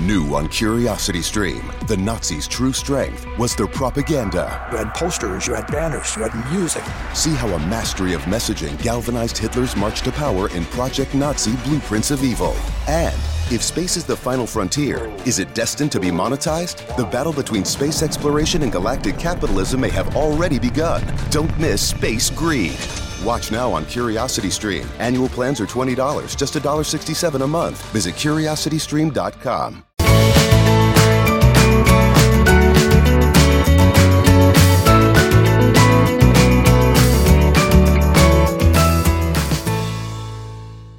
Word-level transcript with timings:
New 0.00 0.34
on 0.34 0.46
Curiosity 0.48 1.22
Stream, 1.22 1.72
the 1.86 1.96
Nazis' 1.96 2.46
true 2.46 2.74
strength 2.74 3.26
was 3.38 3.56
their 3.56 3.66
propaganda. 3.66 4.68
You 4.70 4.76
had 4.76 4.92
posters, 4.92 5.46
you 5.46 5.54
had 5.54 5.66
banners, 5.68 6.14
you 6.14 6.22
had 6.22 6.52
music. 6.52 6.84
See 7.14 7.32
how 7.32 7.48
a 7.48 7.58
mastery 7.60 8.12
of 8.12 8.20
messaging 8.22 8.80
galvanized 8.82 9.38
Hitler's 9.38 9.74
march 9.74 10.02
to 10.02 10.12
power 10.12 10.50
in 10.50 10.66
Project 10.66 11.14
Nazi 11.14 11.56
Blueprints 11.64 12.10
of 12.10 12.22
Evil. 12.22 12.54
And 12.86 13.14
if 13.50 13.62
space 13.62 13.96
is 13.96 14.04
the 14.04 14.16
final 14.16 14.46
frontier, 14.46 15.06
is 15.24 15.38
it 15.38 15.54
destined 15.54 15.92
to 15.92 16.00
be 16.00 16.08
monetized? 16.08 16.94
The 16.98 17.06
battle 17.06 17.32
between 17.32 17.64
space 17.64 18.02
exploration 18.02 18.64
and 18.64 18.70
galactic 18.70 19.18
capitalism 19.18 19.80
may 19.80 19.90
have 19.90 20.14
already 20.14 20.58
begun. 20.58 21.02
Don't 21.30 21.58
miss 21.58 21.80
Space 21.80 22.28
Greed. 22.28 22.76
Watch 23.24 23.50
now 23.50 23.72
on 23.72 23.86
Curiosity 23.86 24.50
Stream. 24.50 24.86
Annual 24.98 25.30
plans 25.30 25.58
are 25.58 25.66
$20, 25.66 26.36
just 26.36 26.52
$1.67 26.52 27.42
a 27.42 27.46
month. 27.46 27.82
Visit 27.92 28.14
curiositystream.com. 28.16 29.85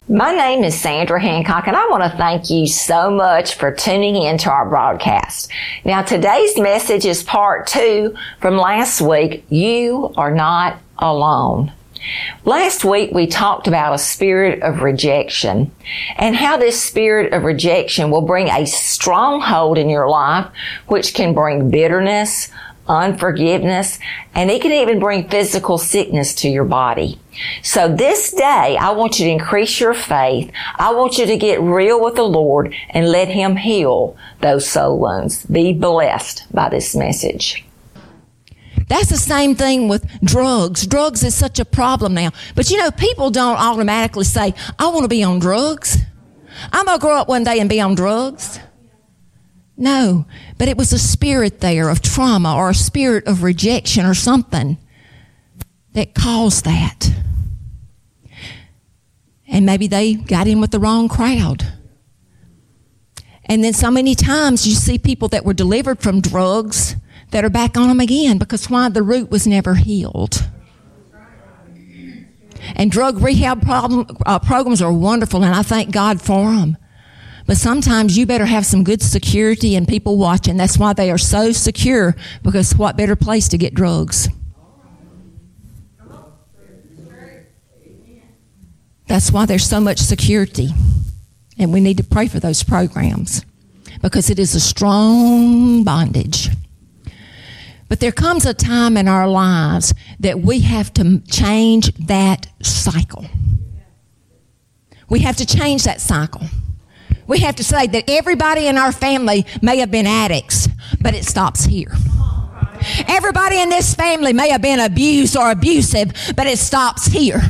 My 0.09 0.31
name 0.31 0.63
is 0.63 0.79
Sandra 0.79 1.19
Hancock, 1.19 1.67
and 1.67 1.75
I 1.75 1.85
want 1.89 2.01
to 2.01 2.17
thank 2.17 2.49
you 2.49 2.65
so 2.65 3.11
much 3.11 3.55
for 3.55 3.73
tuning 3.73 4.15
in 4.15 4.37
to 4.37 4.49
our 4.49 4.65
broadcast. 4.65 5.51
Now, 5.83 6.01
today's 6.01 6.57
message 6.57 7.03
is 7.03 7.23
part 7.23 7.67
two 7.67 8.15
from 8.39 8.55
last 8.55 9.01
week. 9.01 9.43
You 9.49 10.13
are 10.15 10.31
not 10.31 10.77
alone. 10.97 11.73
Last 12.45 12.85
week 12.85 13.11
we 13.11 13.27
talked 13.27 13.67
about 13.67 13.95
a 13.95 13.97
spirit 13.97 14.61
of 14.61 14.81
rejection 14.81 15.71
and 16.15 16.37
how 16.37 16.55
this 16.55 16.81
spirit 16.81 17.33
of 17.33 17.43
rejection 17.43 18.09
will 18.09 18.21
bring 18.21 18.47
a 18.47 18.65
stronghold 18.65 19.77
in 19.77 19.89
your 19.89 20.07
life, 20.07 20.49
which 20.87 21.15
can 21.15 21.33
bring 21.33 21.69
bitterness, 21.69 22.49
unforgiveness, 22.87 23.99
and 24.33 24.49
it 24.49 24.61
can 24.61 24.71
even 24.71 24.99
bring 24.99 25.29
physical 25.29 25.77
sickness 25.77 26.33
to 26.35 26.49
your 26.49 26.65
body. 26.65 27.19
So 27.63 27.93
this 27.93 28.31
day, 28.31 28.77
I 28.79 28.91
want 28.91 29.19
you 29.19 29.25
to 29.25 29.31
increase 29.31 29.79
your 29.79 29.93
faith. 29.93 30.51
I 30.75 30.93
want 30.93 31.17
you 31.17 31.25
to 31.25 31.37
get 31.37 31.61
real 31.61 32.03
with 32.03 32.15
the 32.15 32.23
Lord 32.23 32.73
and 32.89 33.09
let 33.09 33.27
Him 33.27 33.55
heal 33.55 34.17
those 34.41 34.67
soul 34.67 34.99
wounds. 34.99 35.45
Be 35.45 35.73
blessed 35.73 36.45
by 36.51 36.69
this 36.69 36.95
message. 36.95 37.63
That's 38.87 39.09
the 39.09 39.17
same 39.17 39.55
thing 39.55 39.87
with 39.87 40.05
drugs. 40.23 40.87
Drugs 40.87 41.23
is 41.23 41.35
such 41.35 41.59
a 41.59 41.65
problem 41.65 42.13
now. 42.13 42.31
But 42.55 42.69
you 42.69 42.77
know, 42.77 42.91
people 42.91 43.29
don't 43.29 43.57
automatically 43.57 44.23
say, 44.23 44.53
I 44.79 44.87
want 44.87 45.03
to 45.03 45.09
be 45.09 45.23
on 45.23 45.39
drugs. 45.39 45.97
I'm 46.71 46.85
going 46.85 46.97
to 46.97 47.01
grow 47.01 47.17
up 47.17 47.27
one 47.27 47.43
day 47.43 47.59
and 47.59 47.69
be 47.69 47.81
on 47.81 47.95
drugs. 47.95 48.59
No, 49.77 50.25
but 50.57 50.67
it 50.67 50.75
was 50.75 50.91
a 50.91 50.97
spirit 50.97 51.59
there 51.59 51.89
of 51.89 52.01
trauma 52.01 52.55
or 52.55 52.71
a 52.71 52.75
spirit 52.75 53.27
of 53.27 53.43
rejection 53.43 54.05
or 54.05 54.15
something 54.15 54.79
that 55.93 56.15
caused 56.15 56.65
that. 56.65 57.11
And 59.47 59.65
maybe 59.65 59.87
they 59.87 60.15
got 60.15 60.47
in 60.47 60.59
with 60.59 60.71
the 60.71 60.79
wrong 60.79 61.07
crowd. 61.07 61.71
And 63.45 63.63
then 63.63 63.73
so 63.73 63.91
many 63.91 64.15
times 64.15 64.67
you 64.67 64.73
see 64.73 64.97
people 64.97 65.27
that 65.29 65.45
were 65.45 65.53
delivered 65.53 65.99
from 65.99 66.21
drugs 66.21 66.95
that 67.31 67.45
are 67.45 67.49
back 67.49 67.77
on 67.77 67.87
them 67.87 67.99
again 67.99 68.39
because 68.39 68.69
why? 68.69 68.89
The 68.89 69.03
root 69.03 69.29
was 69.29 69.47
never 69.47 69.75
healed. 69.75 70.47
And 72.75 72.91
drug 72.91 73.21
rehab 73.21 73.61
problem, 73.61 74.07
uh, 74.25 74.39
programs 74.39 74.81
are 74.81 74.91
wonderful, 74.91 75.43
and 75.43 75.53
I 75.53 75.61
thank 75.61 75.91
God 75.91 76.21
for 76.21 76.51
them. 76.51 76.77
But 77.47 77.55
sometimes 77.55 78.17
you 78.17 78.25
better 78.25 78.45
have 78.45 78.65
some 78.65 78.83
good 78.83 79.01
security 79.01 79.75
and 79.75 79.87
people 79.87 80.17
watching. 80.17 80.57
That's 80.57 80.77
why 80.77 80.91
they 80.91 81.09
are 81.09 81.17
so 81.17 81.53
secure 81.53 82.15
because 82.43 82.75
what 82.75 82.97
better 82.97 83.15
place 83.15 83.47
to 83.47 83.57
get 83.57 83.73
drugs? 83.73 84.27
That's 89.07 89.31
why 89.31 89.45
there's 89.45 89.65
so 89.65 89.79
much 89.79 89.99
security. 89.99 90.69
And 91.57 91.71
we 91.71 91.79
need 91.79 91.95
to 91.97 92.03
pray 92.03 92.27
for 92.27 92.41
those 92.41 92.61
programs 92.63 93.45
because 94.01 94.29
it 94.29 94.37
is 94.37 94.53
a 94.53 94.59
strong 94.59 95.85
bondage. 95.85 96.49
But 97.87 98.01
there 98.01 98.11
comes 98.11 98.45
a 98.45 98.53
time 98.53 98.97
in 98.97 99.07
our 99.07 99.29
lives 99.29 99.93
that 100.19 100.41
we 100.41 100.59
have 100.59 100.93
to 100.95 101.21
change 101.21 101.93
that 101.95 102.47
cycle. 102.61 103.25
We 105.07 105.19
have 105.19 105.37
to 105.37 105.45
change 105.45 105.85
that 105.85 106.01
cycle. 106.01 106.41
We 107.27 107.39
have 107.39 107.55
to 107.57 107.63
say 107.63 107.87
that 107.87 108.05
everybody 108.07 108.67
in 108.67 108.77
our 108.77 108.91
family 108.91 109.45
may 109.61 109.77
have 109.77 109.91
been 109.91 110.07
addicts, 110.07 110.67
but 111.01 111.13
it 111.13 111.25
stops 111.25 111.65
here. 111.65 111.91
Everybody 113.07 113.59
in 113.59 113.69
this 113.69 113.95
family 113.95 114.33
may 114.33 114.49
have 114.49 114.61
been 114.61 114.79
abused 114.79 115.35
or 115.35 115.51
abusive, 115.51 116.13
but 116.35 116.47
it 116.47 116.57
stops 116.57 117.05
here. 117.05 117.41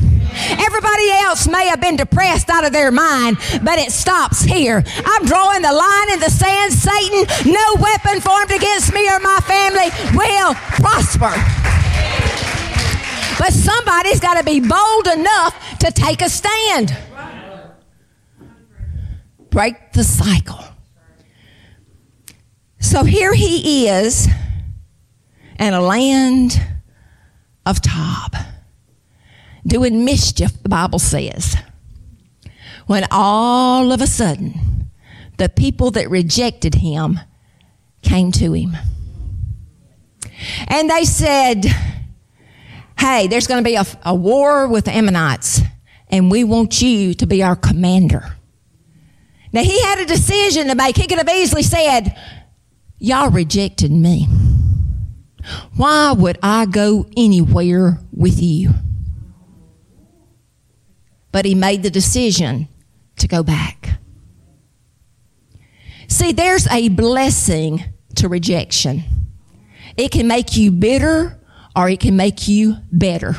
Everybody 0.50 1.10
else 1.10 1.46
may 1.46 1.68
have 1.68 1.80
been 1.80 1.96
depressed 1.96 2.50
out 2.50 2.64
of 2.64 2.72
their 2.72 2.90
mind, 2.90 3.38
but 3.62 3.78
it 3.78 3.92
stops 3.92 4.42
here. 4.42 4.82
I'm 5.04 5.24
drawing 5.24 5.62
the 5.62 5.72
line 5.72 6.12
in 6.12 6.20
the 6.20 6.30
sand. 6.30 6.72
Satan, 6.72 7.52
no 7.52 7.76
weapon 7.80 8.20
formed 8.20 8.50
against 8.50 8.92
me 8.92 9.08
or 9.08 9.20
my 9.20 9.38
family 9.40 9.90
will 10.16 10.54
prosper. 10.82 11.32
But 13.38 13.52
somebody's 13.52 14.20
got 14.20 14.36
to 14.38 14.44
be 14.44 14.60
bold 14.60 15.06
enough 15.06 15.78
to 15.80 15.92
take 15.92 16.22
a 16.22 16.28
stand. 16.28 16.96
Break 19.50 19.92
the 19.92 20.04
cycle. 20.04 20.64
So 22.80 23.04
here 23.04 23.34
he 23.34 23.88
is 23.88 24.28
in 25.58 25.74
a 25.74 25.80
land 25.80 26.60
of 27.66 27.82
Tob 27.82 28.36
doing 29.66 30.04
mischief, 30.04 30.62
the 30.62 30.68
Bible 30.68 30.98
says. 30.98 31.56
When 32.86 33.04
all 33.10 33.92
of 33.92 34.00
a 34.00 34.06
sudden, 34.06 34.90
the 35.36 35.48
people 35.48 35.90
that 35.92 36.08
rejected 36.08 36.76
him 36.76 37.20
came 38.02 38.32
to 38.32 38.52
him. 38.54 38.76
And 40.68 40.88
they 40.88 41.04
said, 41.04 41.66
Hey, 42.98 43.28
there's 43.28 43.46
going 43.46 43.62
to 43.62 43.68
be 43.68 43.76
a, 43.76 43.84
a 44.04 44.14
war 44.14 44.66
with 44.66 44.86
the 44.86 44.96
Ammonites, 44.96 45.60
and 46.08 46.30
we 46.30 46.42
want 46.42 46.82
you 46.82 47.14
to 47.14 47.26
be 47.26 47.42
our 47.42 47.54
commander. 47.54 48.37
Now, 49.52 49.62
he 49.62 49.80
had 49.82 49.98
a 50.00 50.06
decision 50.06 50.68
to 50.68 50.74
make. 50.74 50.96
He 50.96 51.06
could 51.06 51.18
have 51.18 51.28
easily 51.28 51.62
said, 51.62 52.16
Y'all 52.98 53.30
rejected 53.30 53.90
me. 53.90 54.26
Why 55.76 56.12
would 56.12 56.38
I 56.42 56.66
go 56.66 57.06
anywhere 57.16 58.00
with 58.12 58.42
you? 58.42 58.74
but 61.32 61.44
he 61.44 61.54
made 61.54 61.82
the 61.82 61.90
decision 61.90 62.68
to 63.16 63.28
go 63.28 63.42
back. 63.42 64.00
See, 66.08 66.32
there's 66.32 66.66
a 66.68 66.88
blessing 66.88 67.84
to 68.16 68.28
rejection. 68.28 69.04
It 69.96 70.10
can 70.10 70.26
make 70.26 70.56
you 70.56 70.70
bitter 70.72 71.38
or 71.76 71.88
it 71.88 72.00
can 72.00 72.16
make 72.16 72.48
you 72.48 72.76
better. 72.90 73.36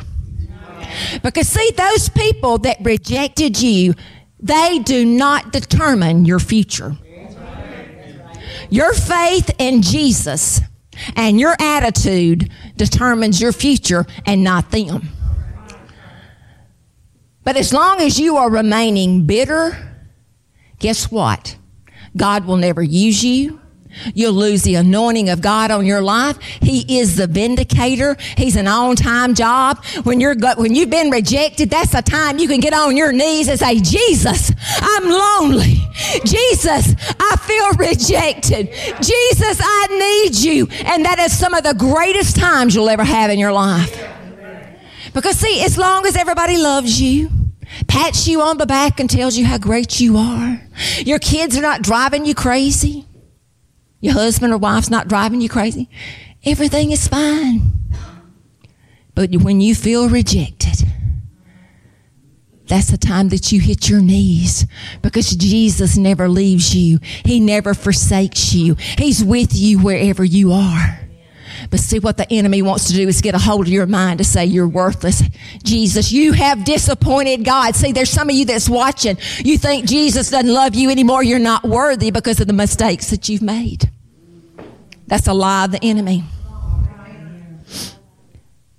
Because 1.24 1.48
see, 1.48 1.72
those 1.72 2.10
people 2.10 2.60
that 2.60 2.78
rejected 2.82 3.62
you, 3.62 3.96
they 4.40 4.80
do 4.80 5.06
not 5.06 5.52
determine 5.52 6.26
your 6.26 6.40
future. 6.40 6.96
Your 8.70 8.94
faith 8.94 9.52
in 9.58 9.82
Jesus 9.82 10.62
and 11.16 11.40
your 11.40 11.56
attitude 11.60 12.50
determines 12.76 13.42
your 13.42 13.52
future 13.52 14.06
and 14.26 14.44
not 14.44 14.72
them. 14.72 15.10
But 17.44 17.58
as 17.58 17.74
long 17.74 18.00
as 18.00 18.20
you 18.20 18.38
are 18.38 18.50
remaining 18.50 19.26
bitter, 19.26 19.76
guess 20.78 21.12
what? 21.12 21.58
God 22.16 22.46
will 22.46 22.58
never 22.58 22.84
use 22.84 23.24
you. 23.24 23.59
You'll 24.14 24.34
lose 24.34 24.64
the 24.64 24.76
anointing 24.76 25.30
of 25.30 25.42
God 25.42 25.72
on 25.72 25.86
your 25.86 26.02
life. 26.02 26.38
He 26.62 27.00
is 27.00 27.16
the 27.16 27.28
vindicator. 27.28 28.18
He's 28.38 28.56
an 28.56 28.68
on-time 28.68 29.34
job. 29.34 29.84
When 30.04 30.20
you're 30.20 30.36
when 30.56 30.76
you've 30.76 30.90
been 30.90 31.10
rejected, 31.10 31.70
that's 31.70 31.92
the 31.92 32.02
time 32.02 32.40
you 32.40 32.48
can 32.48 32.60
get 32.60 32.74
on 32.74 32.96
your 32.96 33.12
knees 33.12 33.48
and 33.48 33.60
say, 33.60 33.80
"Jesus, 33.80 34.52
I'm 34.80 35.10
lonely. 35.10 35.88
Jesus, 36.24 36.96
I 37.20 37.36
feel 37.38 37.88
rejected. 37.88 38.70
Jesus, 39.02 39.60
I 39.62 39.88
need 39.90 40.36
you." 40.36 40.68
And 40.86 41.04
that 41.06 41.20
is 41.20 41.38
some 41.38 41.54
of 41.54 41.64
the 41.64 41.74
greatest 41.74 42.36
times 42.36 42.76
you'll 42.76 42.90
ever 42.90 43.04
have 43.04 43.32
in 43.32 43.40
your 43.40 43.52
life. 43.52 44.06
Because 45.14 45.38
see, 45.38 45.64
as 45.64 45.78
long 45.78 46.06
as 46.06 46.16
everybody 46.16 46.58
loves 46.58 47.02
you, 47.02 47.32
pats 47.88 48.28
you 48.28 48.42
on 48.42 48.58
the 48.58 48.66
back 48.66 49.00
and 49.00 49.10
tells 49.10 49.36
you 49.38 49.46
how 49.46 49.58
great 49.58 50.00
you 50.00 50.18
are, 50.18 50.62
your 51.00 51.20
kids 51.20 51.58
are 51.58 51.62
not 51.62 51.82
driving 51.82 52.26
you 52.26 52.36
crazy, 52.36 52.99
your 54.00 54.14
husband 54.14 54.54
or 54.54 54.58
wife's 54.58 54.90
not 54.90 55.08
driving 55.08 55.42
you 55.42 55.50
crazy, 55.50 55.90
everything 56.46 56.92
is 56.92 57.08
fine. 57.08 57.74
But 59.16 59.36
when 59.36 59.60
you 59.60 59.76
feel 59.76 60.10
rejected, 60.10 60.88
that's 62.68 62.92
the 62.92 62.98
time 62.98 63.30
that 63.30 63.52
you 63.52 63.60
hit 63.60 63.90
your 63.90 64.00
knees 64.00 64.66
because 65.02 65.32
Jesus 65.32 65.98
never 65.98 66.30
leaves 66.30 66.76
you. 66.76 67.00
He 67.26 67.40
never 67.40 67.74
forsakes 67.74 68.54
you. 68.54 68.76
He's 68.98 69.24
with 69.24 69.50
you 69.54 69.80
wherever 69.80 70.24
you 70.24 70.52
are. 70.52 71.09
But 71.70 71.80
see 71.80 72.00
what 72.00 72.18
the 72.18 72.32
enemy 72.32 72.62
wants 72.62 72.88
to 72.88 72.94
do 72.94 73.08
is 73.08 73.22
get 73.22 73.36
a 73.36 73.40
hold 73.40 73.68
of 73.68 73.74
your 73.74 73.86
mind 73.86 74.20
to 74.20 74.24
say 74.24 74.46
you're 74.46 74.68
worthless. 74.68 75.24
Jesus, 75.64 76.12
you 76.12 76.34
have 76.34 76.66
disappointed 76.66 77.44
God. 77.46 77.76
See, 77.76 77.92
there's 77.92 78.10
some 78.10 78.30
of 78.30 78.36
you 78.36 78.46
that's 78.46 78.70
watching. 78.70 79.18
You 79.40 79.58
think 79.58 79.86
Jesus 79.86 80.30
doesn't 80.30 80.52
love 80.52 80.76
you 80.76 80.90
anymore. 80.90 81.24
You're 81.24 81.40
not 81.40 81.64
worthy 81.64 82.12
because 82.12 82.40
of 82.40 82.48
the 82.48 82.54
mistakes 82.54 83.10
that 83.10 83.30
you've 83.30 83.42
made. 83.42 83.90
That's 85.08 85.28
a 85.28 85.34
lie 85.34 85.66
of 85.66 85.72
the 85.72 85.84
enemy. 85.84 86.24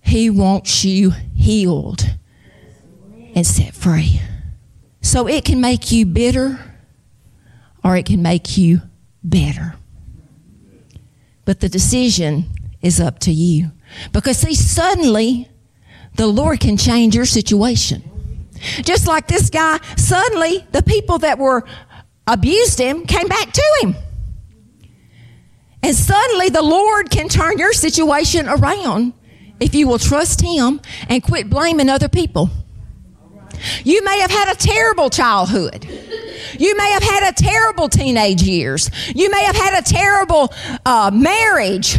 He 0.00 0.30
wants 0.30 0.84
you 0.84 1.10
healed 1.36 2.02
and 3.34 3.46
set 3.46 3.74
free. 3.74 4.20
So 5.02 5.26
it 5.26 5.44
can 5.44 5.60
make 5.60 5.92
you 5.92 6.06
bitter 6.06 6.58
or 7.82 7.96
it 7.96 8.06
can 8.06 8.22
make 8.22 8.58
you 8.58 8.82
better. 9.22 9.74
But 11.44 11.60
the 11.60 11.68
decision 11.68 12.46
is 12.82 13.00
up 13.00 13.18
to 13.20 13.32
you. 13.32 13.72
Because 14.12 14.38
see, 14.38 14.54
suddenly 14.54 15.48
the 16.14 16.26
Lord 16.26 16.60
can 16.60 16.76
change 16.76 17.14
your 17.14 17.24
situation. 17.24 18.02
Just 18.82 19.06
like 19.06 19.26
this 19.26 19.50
guy, 19.50 19.78
suddenly 19.96 20.66
the 20.72 20.82
people 20.82 21.18
that 21.18 21.38
were 21.38 21.64
abused 22.26 22.78
him 22.78 23.06
came 23.06 23.26
back 23.26 23.52
to 23.52 23.78
him. 23.82 23.94
And 25.82 25.96
suddenly 25.96 26.50
the 26.50 26.62
Lord 26.62 27.10
can 27.10 27.28
turn 27.28 27.58
your 27.58 27.72
situation 27.72 28.48
around 28.48 29.14
if 29.60 29.74
you 29.74 29.86
will 29.86 29.98
trust 29.98 30.40
Him 30.40 30.80
and 31.08 31.22
quit 31.22 31.48
blaming 31.48 31.88
other 31.88 32.08
people. 32.08 32.50
You 33.84 34.02
may 34.02 34.20
have 34.20 34.30
had 34.30 34.52
a 34.52 34.56
terrible 34.56 35.10
childhood. 35.10 35.84
You 36.58 36.76
may 36.76 36.90
have 36.92 37.02
had 37.02 37.30
a 37.30 37.34
terrible 37.34 37.88
teenage 37.88 38.42
years. 38.42 38.90
You 39.14 39.30
may 39.30 39.44
have 39.44 39.56
had 39.56 39.78
a 39.78 39.82
terrible 39.82 40.52
uh, 40.86 41.10
marriage. 41.12 41.98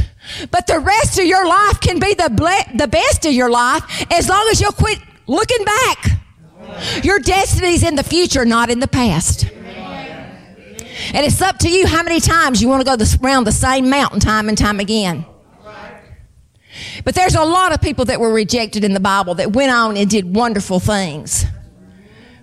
But 0.52 0.68
the 0.68 0.80
rest 0.80 1.20
of 1.20 1.26
your 1.26 1.48
life 1.48 1.80
can 1.80 2.00
be 2.00 2.14
the, 2.14 2.30
ble- 2.30 2.78
the 2.78 2.88
best 2.88 3.26
of 3.26 3.34
your 3.34 3.50
life 3.50 3.84
as 4.12 4.30
long 4.30 4.48
as 4.52 4.62
you'll 4.62 4.72
quit 4.72 5.00
looking 5.28 5.64
back. 5.66 6.12
Your 7.04 7.20
destiny's 7.20 7.84
in 7.84 7.96
the 7.96 8.04
future, 8.04 8.46
not 8.46 8.70
in 8.70 8.80
the 8.80 8.88
past. 8.88 9.50
And 11.14 11.26
it's 11.26 11.42
up 11.42 11.58
to 11.60 11.70
you 11.70 11.88
how 11.88 12.04
many 12.04 12.20
times 12.20 12.62
you 12.62 12.70
want 12.70 12.86
to 12.86 12.98
go 12.98 13.06
around 13.24 13.46
the 13.46 13.52
same 13.52 13.90
mountain 13.90 14.20
time 14.20 14.48
and 14.48 14.58
time 14.58 14.80
again. 14.80 15.26
But 17.04 17.16
there's 17.16 17.36
a 17.36 17.44
lot 17.44 17.74
of 17.74 17.82
people 17.82 18.06
that 18.06 18.20
were 18.20 18.32
rejected 18.32 18.84
in 18.84 18.94
the 18.94 19.00
Bible 19.00 19.36
that 19.36 19.52
went 19.52 19.72
on 19.72 19.98
and 19.98 20.10
did 20.10 20.36
wonderful 20.36 20.80
things. 20.80 21.46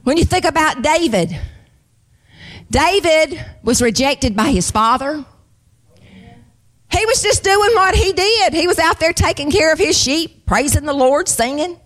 When 0.05 0.17
you 0.17 0.25
think 0.25 0.45
about 0.45 0.83
David, 0.83 1.39
David 2.71 3.45
was 3.63 3.81
rejected 3.81 4.37
by 4.37 4.51
his 4.51 4.71
father. 4.71 5.25
He 6.91 7.05
was 7.07 7.23
just 7.23 7.45
doing 7.45 7.75
what 7.75 7.95
he 7.95 8.13
did. 8.13 8.55
He 8.55 8.67
was 8.67 8.79
out 8.79 8.99
there 8.99 9.13
taking 9.13 9.51
care 9.51 9.73
of 9.73 9.79
his 9.79 9.99
sheep, 9.99 10.47
praising 10.47 10.85
the 10.85 10.95
Lord, 10.95 11.29
singing. 11.29 11.79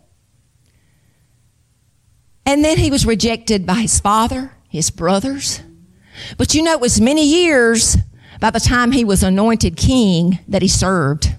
And 2.46 2.64
then 2.64 2.78
he 2.78 2.90
was 2.90 3.06
rejected 3.06 3.66
by 3.66 3.74
his 3.74 4.00
father, 4.00 4.52
his 4.68 4.90
brothers. 4.90 5.60
But 6.36 6.54
you 6.54 6.62
know, 6.62 6.72
it 6.72 6.80
was 6.80 7.00
many 7.00 7.26
years 7.26 7.96
by 8.40 8.50
the 8.50 8.60
time 8.60 8.92
he 8.92 9.04
was 9.04 9.22
anointed 9.22 9.76
king 9.76 10.38
that 10.48 10.62
he 10.62 10.68
served 10.68 11.34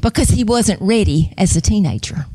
because 0.00 0.28
he 0.30 0.44
wasn't 0.44 0.80
ready 0.80 1.32
as 1.38 1.56
a 1.56 1.60
teenager. 1.60 2.26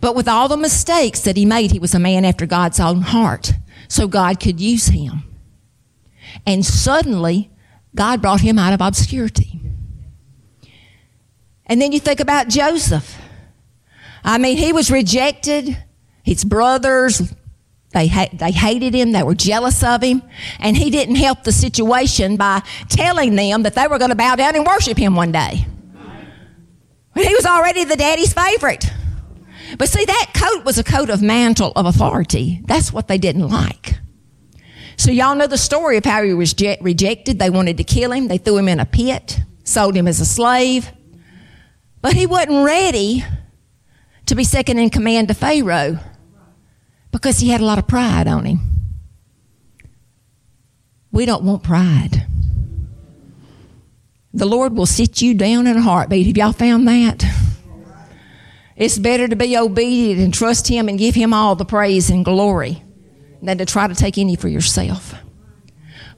But 0.00 0.14
with 0.14 0.28
all 0.28 0.48
the 0.48 0.56
mistakes 0.56 1.20
that 1.20 1.36
he 1.36 1.44
made, 1.44 1.72
he 1.72 1.78
was 1.78 1.94
a 1.94 1.98
man 1.98 2.24
after 2.24 2.46
God's 2.46 2.80
own 2.80 3.02
heart. 3.02 3.52
So 3.88 4.08
God 4.08 4.40
could 4.40 4.60
use 4.60 4.86
him. 4.86 5.24
And 6.46 6.64
suddenly, 6.64 7.50
God 7.94 8.20
brought 8.20 8.40
him 8.40 8.58
out 8.58 8.72
of 8.72 8.80
obscurity. 8.80 9.60
And 11.66 11.80
then 11.80 11.92
you 11.92 12.00
think 12.00 12.20
about 12.20 12.48
Joseph. 12.48 13.18
I 14.22 14.38
mean, 14.38 14.56
he 14.56 14.72
was 14.72 14.90
rejected. 14.90 15.76
His 16.22 16.44
brothers, 16.44 17.34
they, 17.92 18.08
ha- 18.08 18.28
they 18.32 18.50
hated 18.50 18.94
him. 18.94 19.12
They 19.12 19.22
were 19.22 19.34
jealous 19.34 19.82
of 19.82 20.02
him. 20.02 20.22
And 20.58 20.76
he 20.76 20.90
didn't 20.90 21.16
help 21.16 21.44
the 21.44 21.52
situation 21.52 22.36
by 22.36 22.62
telling 22.88 23.36
them 23.36 23.62
that 23.62 23.74
they 23.74 23.86
were 23.86 23.98
going 23.98 24.10
to 24.10 24.16
bow 24.16 24.34
down 24.36 24.56
and 24.56 24.66
worship 24.66 24.98
him 24.98 25.14
one 25.14 25.32
day. 25.32 25.66
But 27.14 27.24
he 27.24 27.34
was 27.34 27.46
already 27.46 27.84
the 27.84 27.96
daddy's 27.96 28.32
favorite. 28.32 28.90
But 29.78 29.88
see, 29.88 30.04
that 30.04 30.32
coat 30.34 30.64
was 30.64 30.78
a 30.78 30.84
coat 30.84 31.10
of 31.10 31.22
mantle 31.22 31.72
of 31.76 31.86
authority. 31.86 32.60
That's 32.66 32.92
what 32.92 33.08
they 33.08 33.18
didn't 33.18 33.48
like. 33.48 33.98
So 34.96 35.10
y'all 35.10 35.34
know 35.34 35.46
the 35.46 35.58
story 35.58 35.96
of 35.96 36.04
how 36.04 36.22
he 36.22 36.34
was 36.34 36.54
je- 36.54 36.78
rejected. 36.80 37.38
They 37.38 37.50
wanted 37.50 37.76
to 37.78 37.84
kill 37.84 38.12
him. 38.12 38.28
They 38.28 38.38
threw 38.38 38.58
him 38.58 38.68
in 38.68 38.80
a 38.80 38.86
pit, 38.86 39.40
sold 39.64 39.96
him 39.96 40.06
as 40.06 40.20
a 40.20 40.24
slave. 40.24 40.90
But 42.00 42.14
he 42.14 42.26
wasn't 42.26 42.64
ready 42.64 43.24
to 44.26 44.34
be 44.34 44.44
second 44.44 44.78
in 44.78 44.90
command 44.90 45.28
to 45.28 45.34
Pharaoh 45.34 45.98
because 47.10 47.38
he 47.38 47.48
had 47.48 47.60
a 47.60 47.64
lot 47.64 47.78
of 47.78 47.86
pride 47.86 48.26
on 48.26 48.44
him. 48.44 48.60
We 51.10 51.26
don't 51.26 51.44
want 51.44 51.62
pride. 51.62 52.26
The 54.32 54.46
Lord 54.46 54.76
will 54.76 54.86
sit 54.86 55.22
you 55.22 55.34
down 55.34 55.66
in 55.66 55.76
a 55.76 55.80
heartbeat. 55.80 56.26
Have 56.26 56.36
y'all 56.36 56.52
found 56.52 56.88
that? 56.88 57.24
It's 58.76 58.98
better 58.98 59.28
to 59.28 59.36
be 59.36 59.56
obedient 59.56 60.20
and 60.20 60.34
trust 60.34 60.66
Him 60.66 60.88
and 60.88 60.98
give 60.98 61.14
Him 61.14 61.32
all 61.32 61.54
the 61.54 61.64
praise 61.64 62.10
and 62.10 62.24
glory 62.24 62.82
than 63.46 63.58
to 63.58 63.66
try 63.66 63.86
to 63.86 63.94
take 63.94 64.18
any 64.18 64.36
for 64.36 64.48
yourself. 64.48 65.14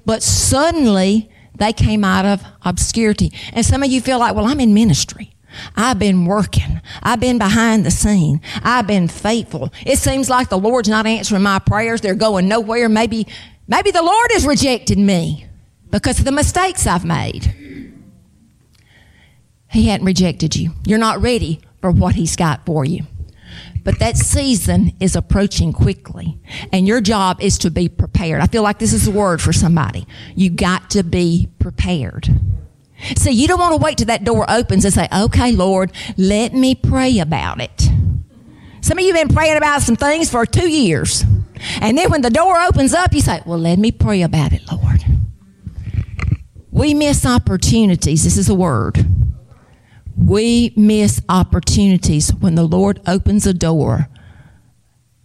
But 0.05 0.23
suddenly, 0.23 1.31
they 1.57 1.73
came 1.73 2.05
out 2.05 2.25
of 2.25 2.43
obscurity. 2.63 3.33
And 3.53 3.65
some 3.65 3.83
of 3.83 3.91
you 3.91 4.01
feel 4.01 4.19
like, 4.19 4.35
well, 4.35 4.47
I'm 4.47 4.61
in 4.61 4.75
ministry. 4.75 5.35
I've 5.75 5.99
been 5.99 6.27
working. 6.27 6.81
I've 7.03 7.21
been 7.21 7.39
behind 7.39 7.87
the 7.87 7.91
scene. 7.91 8.41
I've 8.63 8.87
been 8.87 9.09
faithful. 9.09 9.73
It 9.85 9.99
seems 9.99 10.29
like 10.29 10.49
the 10.49 10.59
Lord's 10.59 10.89
not 10.89 11.07
answering 11.07 11.43
my 11.43 11.59
prayers. 11.59 12.01
They're 12.01 12.15
going 12.15 12.47
nowhere. 12.49 12.89
Maybe, 12.89 13.27
maybe 13.67 13.91
the 13.91 14.03
Lord 14.03 14.31
has 14.33 14.47
rejected 14.47 14.99
me 14.99 15.47
because 15.91 16.19
of 16.19 16.25
the 16.25 16.33
mistakes 16.33 16.87
I've 16.87 17.05
made. 17.05 17.55
He 19.71 19.89
hadn't 19.89 20.07
rejected 20.07 20.57
you. 20.57 20.73
You're 20.85 20.99
not 20.99 21.21
ready 21.21 21.61
for 21.81 21.91
what 21.91 22.15
He's 22.15 22.37
got 22.37 22.67
for 22.67 22.85
you. 22.85 23.05
But 23.87 24.01
that 24.01 24.17
season 24.17 24.97
is 24.99 25.15
approaching 25.15 25.73
quickly, 25.73 26.41
and 26.73 26.89
your 26.89 27.01
job 27.01 27.41
is 27.41 27.57
to 27.59 27.71
be 27.71 27.89
prepared. 27.89 28.41
I 28.41 28.49
feel 28.49 28.65
like 28.65 28.81
this 28.81 28.93
is 28.93 29.07
a 29.07 29.13
word 29.13 29.41
for 29.41 29.53
somebody. 29.53 30.09
You 30.35 30.51
got 30.51 30.91
to 30.91 31.05
be 31.05 31.51
prepared. 31.61 32.29
See, 33.17 33.31
you 33.31 33.47
don't 33.47 33.61
want 33.61 33.77
to 33.77 33.85
wait 33.85 33.99
till 33.99 34.09
that 34.09 34.25
door 34.25 34.45
opens 34.51 34.85
and 34.85 34.93
say, 34.93 35.07
okay, 35.17 35.53
Lord, 35.53 35.93
let 36.17 36.53
me 36.53 36.75
pray 36.75 37.21
about 37.21 37.61
it. 37.61 37.89
Some 38.81 38.99
of 38.99 39.05
you 39.05 39.15
have 39.15 39.29
been 39.29 39.33
praying 39.33 39.57
about 39.57 39.83
some 39.83 39.95
things 39.95 40.29
for 40.29 40.45
two 40.45 40.69
years. 40.69 41.25
And 41.81 41.97
then 41.97 42.11
when 42.11 42.23
the 42.23 42.31
door 42.31 42.61
opens 42.61 42.93
up, 42.93 43.15
you 43.15 43.21
say, 43.21 43.41
well, 43.47 43.61
let 43.61 43.79
me 43.79 43.93
pray 43.93 44.23
about 44.23 44.53
it, 44.53 44.63
Lord. 44.73 45.05
We 46.73 46.93
miss 46.93 47.25
opportunities. 47.25 48.25
This 48.25 48.37
is 48.37 48.49
a 48.49 48.55
word 48.55 49.07
we 50.17 50.73
miss 50.77 51.21
opportunities 51.29 52.33
when 52.33 52.55
the 52.55 52.65
Lord 52.65 53.01
opens 53.07 53.47
a 53.47 53.53
door. 53.55 54.09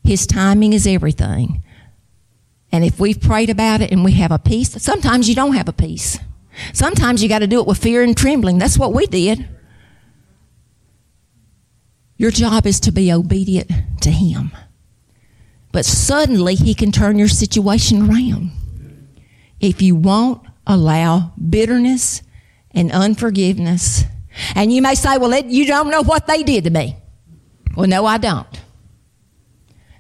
His 0.03 0.27
timing 0.27 0.74
is 0.74 0.86
everything. 0.86 1.63
And 2.71 2.83
if 2.83 3.00
we've 3.00 3.19
prayed 3.19 3.50
about 3.50 3.81
it 3.81 3.91
and 3.91 4.03
we 4.03 4.13
have 4.13 4.31
a 4.31 4.39
peace, 4.39 4.81
sometimes 4.81 5.29
you 5.29 5.36
don't 5.36 5.55
have 5.55 5.69
a 5.69 5.74
peace. 5.74 6.19
Sometimes 6.74 7.24
you 7.24 7.29
got 7.29 7.39
to 7.39 7.48
do 7.48 7.60
it 7.60 7.67
with 7.67 7.77
fear 7.77 8.03
and 8.03 8.15
trembling. 8.15 8.57
That's 8.57 8.77
what 8.77 8.93
we 8.93 9.05
did. 9.07 9.48
Your 12.17 12.31
job 12.31 12.65
is 12.65 12.79
to 12.81 12.91
be 12.91 13.12
obedient 13.12 13.71
to 14.01 14.12
Him. 14.12 14.51
But 15.71 15.86
suddenly 15.86 16.55
He 16.55 16.74
can 16.74 16.91
turn 16.91 17.17
your 17.17 17.29
situation 17.29 18.10
around. 18.10 18.51
If 19.60 19.81
you 19.81 19.95
won't 19.95 20.45
allow 20.67 21.33
bitterness 21.50 22.21
and 22.71 22.91
unforgiveness 22.91 24.05
and 24.55 24.71
you 24.71 24.81
may 24.81 24.95
say, 24.95 25.17
well, 25.17 25.38
you 25.45 25.65
don't 25.65 25.89
know 25.89 26.03
what 26.03 26.27
they 26.27 26.43
did 26.43 26.63
to 26.65 26.69
me. 26.69 26.97
Well, 27.75 27.88
no, 27.88 28.05
I 28.05 28.17
don't. 28.17 28.47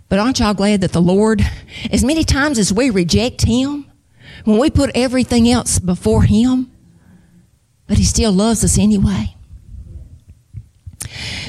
But 0.09 0.19
aren't 0.19 0.39
y'all 0.39 0.53
glad 0.53 0.81
that 0.81 0.91
the 0.91 1.01
Lord, 1.01 1.41
as 1.91 2.03
many 2.03 2.23
times 2.23 2.59
as 2.59 2.73
we 2.73 2.89
reject 2.89 3.43
Him, 3.43 3.89
when 4.43 4.57
we 4.57 4.69
put 4.69 4.91
everything 4.95 5.49
else 5.49 5.79
before 5.79 6.23
Him, 6.23 6.71
but 7.87 7.97
He 7.97 8.03
still 8.03 8.31
loves 8.31 8.63
us 8.63 8.77
anyway. 8.77 9.35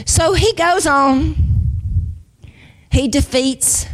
So 0.06 0.34
he 0.34 0.52
goes 0.54 0.86
on. 0.86 1.34
He 2.90 3.08
defeats 3.08 3.86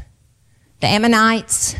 the 0.80 0.86
Ammonites. 0.86 1.76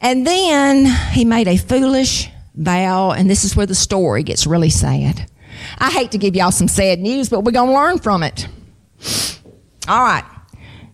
And 0.00 0.26
then 0.26 0.86
he 1.12 1.24
made 1.24 1.48
a 1.48 1.56
foolish 1.56 2.30
vow, 2.56 3.12
and 3.12 3.28
this 3.28 3.44
is 3.44 3.54
where 3.54 3.66
the 3.66 3.74
story 3.74 4.22
gets 4.22 4.46
really 4.46 4.70
sad. 4.70 5.30
I 5.78 5.90
hate 5.90 6.10
to 6.12 6.18
give 6.18 6.34
y'all 6.34 6.50
some 6.50 6.68
sad 6.68 6.98
news, 7.00 7.28
but 7.28 7.40
we're 7.40 7.52
going 7.52 7.70
to 7.70 7.74
learn 7.74 7.98
from 7.98 8.22
it. 8.22 8.48
All 9.88 10.02
right. 10.02 10.24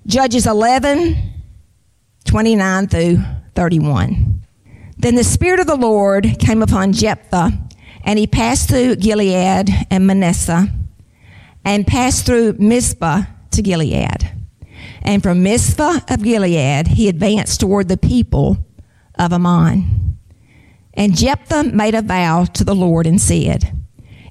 Judges 0.06 0.46
11, 0.46 1.16
29 2.24 2.88
through 2.88 3.18
31. 3.54 4.42
Then 4.98 5.14
the 5.14 5.24
Spirit 5.24 5.60
of 5.60 5.66
the 5.66 5.76
Lord 5.76 6.36
came 6.38 6.62
upon 6.62 6.92
Jephthah, 6.92 7.50
and 8.04 8.18
he 8.18 8.26
passed 8.26 8.68
through 8.68 8.96
Gilead 8.96 9.68
and 9.90 10.06
Manasseh, 10.06 10.68
and 11.64 11.86
passed 11.86 12.26
through 12.26 12.54
Mizpah 12.54 13.22
to 13.52 13.62
Gilead. 13.62 14.32
And 15.02 15.22
from 15.22 15.42
Mizpah 15.42 16.00
of 16.08 16.22
Gilead, 16.22 16.88
he 16.88 17.08
advanced 17.08 17.60
toward 17.60 17.88
the 17.88 17.96
people 17.96 18.58
of 19.18 19.32
Ammon. 19.32 20.11
And 20.94 21.16
Jephthah 21.16 21.64
made 21.64 21.94
a 21.94 22.02
vow 22.02 22.44
to 22.44 22.64
the 22.64 22.74
Lord 22.74 23.06
and 23.06 23.20
said, 23.20 23.72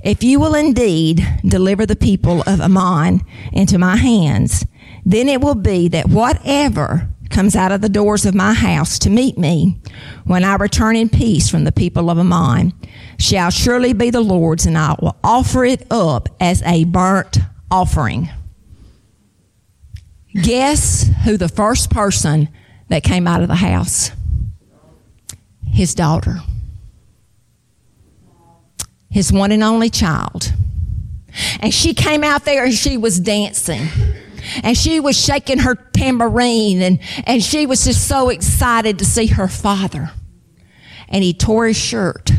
If 0.04 0.24
you 0.24 0.40
will 0.40 0.56
indeed 0.56 1.26
deliver 1.46 1.86
the 1.86 1.96
people 1.96 2.42
of 2.42 2.62
Ammon 2.62 3.22
into 3.52 3.78
my 3.78 3.96
hands, 3.96 4.66
then 5.06 5.28
it 5.28 5.42
will 5.42 5.56
be 5.56 5.88
that 5.90 6.10
whatever 6.10 7.10
comes 7.30 7.56
out 7.56 7.72
of 7.72 7.82
the 7.82 7.90
doors 7.90 8.26
of 8.26 8.36
my 8.36 8.54
house 8.54 9.00
to 9.00 9.10
meet 9.10 9.38
me 9.38 9.80
when 10.26 10.44
I 10.44 10.56
return 10.56 10.96
in 10.96 11.10
peace 11.10 11.50
from 11.50 11.64
the 11.64 11.72
people 11.72 12.10
of 12.10 12.20
Ammon 12.20 12.74
shall 13.18 13.50
surely 13.50 13.94
be 13.94 14.10
the 14.10 14.22
Lord's, 14.22 14.66
and 14.66 14.78
I 14.78 14.96
will 15.02 15.18
offer 15.24 15.64
it 15.64 15.88
up 15.90 16.30
as 16.40 16.62
a 16.64 16.84
burnt 16.84 17.40
offering. 17.70 18.30
Guess 20.34 21.10
who 21.24 21.38
the 21.38 21.50
first 21.50 21.90
person 21.90 22.50
that 22.90 23.04
came 23.04 23.28
out 23.28 23.42
of 23.42 23.48
the 23.48 23.56
house? 23.56 24.12
His 25.72 25.96
daughter. 25.96 26.38
His 29.10 29.32
one 29.32 29.52
and 29.52 29.64
only 29.64 29.90
child. 29.90 30.54
And 31.60 31.74
she 31.74 31.94
came 31.94 32.24
out 32.24 32.46
there 32.46 32.66
and 32.66 32.74
she 32.74 32.98
was 32.98 33.20
dancing 33.20 33.88
and 34.64 34.78
she 34.78 35.00
was 35.00 35.20
shaking 35.20 35.60
her 35.60 35.76
tambourine 35.76 36.82
and, 36.82 37.00
and 37.26 37.44
she 37.44 37.66
was 37.66 37.86
just 37.86 38.08
so 38.08 38.30
excited 38.30 39.00
to 39.00 39.06
see 39.06 39.28
her 39.28 39.48
father. 39.48 40.12
And 41.08 41.24
he 41.24 41.34
tore 41.34 41.68
his 41.68 41.78
shirt 41.78 42.32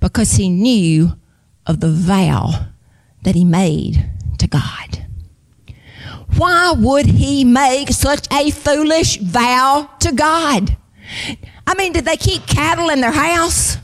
because 0.00 0.32
he 0.32 0.48
knew 0.48 1.16
of 1.66 1.80
the 1.80 1.90
vow 1.90 2.66
that 3.22 3.34
he 3.34 3.44
made 3.44 4.08
to 4.38 4.46
God. 4.46 5.04
Why 6.36 6.72
would 6.72 7.06
he 7.06 7.44
make 7.44 7.90
such 7.90 8.26
a 8.32 8.50
foolish 8.50 9.18
vow 9.18 9.90
to 10.00 10.12
God? 10.12 10.76
I 11.66 11.74
mean, 11.74 11.92
did 11.92 12.04
they 12.04 12.16
keep 12.16 12.46
cattle 12.46 12.90
in 12.90 13.00
their 13.00 13.12
house? 13.12 13.76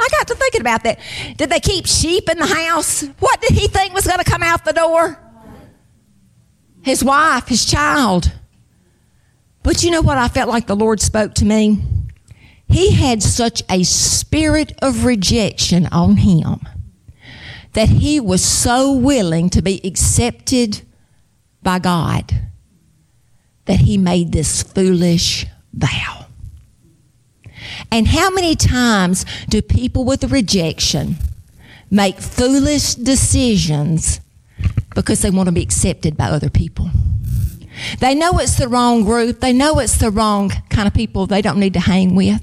I 0.00 0.08
got 0.10 0.28
to 0.28 0.34
thinking 0.34 0.62
about 0.62 0.84
that. 0.84 0.98
Did 1.36 1.50
they 1.50 1.60
keep 1.60 1.86
sheep 1.86 2.30
in 2.30 2.38
the 2.38 2.46
house? 2.46 3.02
What 3.18 3.40
did 3.40 3.52
he 3.52 3.68
think 3.68 3.92
was 3.92 4.06
going 4.06 4.18
to 4.18 4.24
come 4.24 4.42
out 4.42 4.64
the 4.64 4.72
door? 4.72 5.18
his 6.82 7.04
wife, 7.04 7.48
his 7.48 7.64
child. 7.64 8.32
But 9.62 9.82
you 9.82 9.90
know 9.90 10.02
what 10.02 10.18
I 10.18 10.28
felt 10.28 10.48
like 10.48 10.66
the 10.66 10.76
Lord 10.76 11.00
spoke 11.00 11.34
to 11.34 11.44
me? 11.44 11.82
He 12.68 12.92
had 12.92 13.22
such 13.22 13.62
a 13.68 13.82
spirit 13.82 14.72
of 14.80 15.04
rejection 15.04 15.86
on 15.86 16.18
him 16.18 16.60
that 17.72 17.88
he 17.88 18.18
was 18.20 18.44
so 18.44 18.92
willing 18.92 19.50
to 19.50 19.62
be 19.62 19.80
accepted 19.84 20.82
by 21.62 21.78
God 21.78 22.34
that 23.66 23.80
he 23.80 23.98
made 23.98 24.32
this 24.32 24.62
foolish 24.62 25.46
vow. 25.72 26.19
And 27.90 28.08
how 28.08 28.30
many 28.30 28.54
times 28.54 29.24
do 29.48 29.62
people 29.62 30.04
with 30.04 30.24
rejection 30.30 31.16
make 31.90 32.18
foolish 32.18 32.94
decisions 32.94 34.20
because 34.94 35.22
they 35.22 35.30
want 35.30 35.46
to 35.48 35.52
be 35.52 35.62
accepted 35.62 36.16
by 36.16 36.26
other 36.26 36.50
people. 36.50 36.90
They 38.00 38.14
know 38.14 38.38
it's 38.38 38.56
the 38.56 38.68
wrong 38.68 39.04
group. 39.04 39.40
They 39.40 39.52
know 39.52 39.78
it's 39.78 39.96
the 39.96 40.10
wrong 40.10 40.50
kind 40.68 40.86
of 40.86 40.94
people 40.94 41.26
they 41.26 41.42
don't 41.42 41.58
need 41.58 41.74
to 41.74 41.80
hang 41.80 42.14
with. 42.14 42.42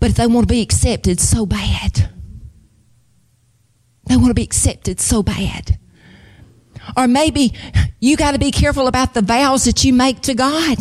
But 0.00 0.10
if 0.10 0.16
they 0.16 0.26
want 0.26 0.46
to 0.48 0.52
be 0.52 0.62
accepted 0.62 1.20
so 1.20 1.44
bad, 1.44 2.10
they 4.06 4.16
want 4.16 4.28
to 4.28 4.34
be 4.34 4.44
accepted 4.44 5.00
so 5.00 5.22
bad. 5.22 5.78
Or 6.96 7.08
maybe 7.08 7.52
you 8.00 8.16
got 8.16 8.32
to 8.32 8.38
be 8.38 8.50
careful 8.50 8.86
about 8.86 9.14
the 9.14 9.22
vows 9.22 9.64
that 9.64 9.84
you 9.84 9.92
make 9.92 10.20
to 10.22 10.34
God. 10.34 10.78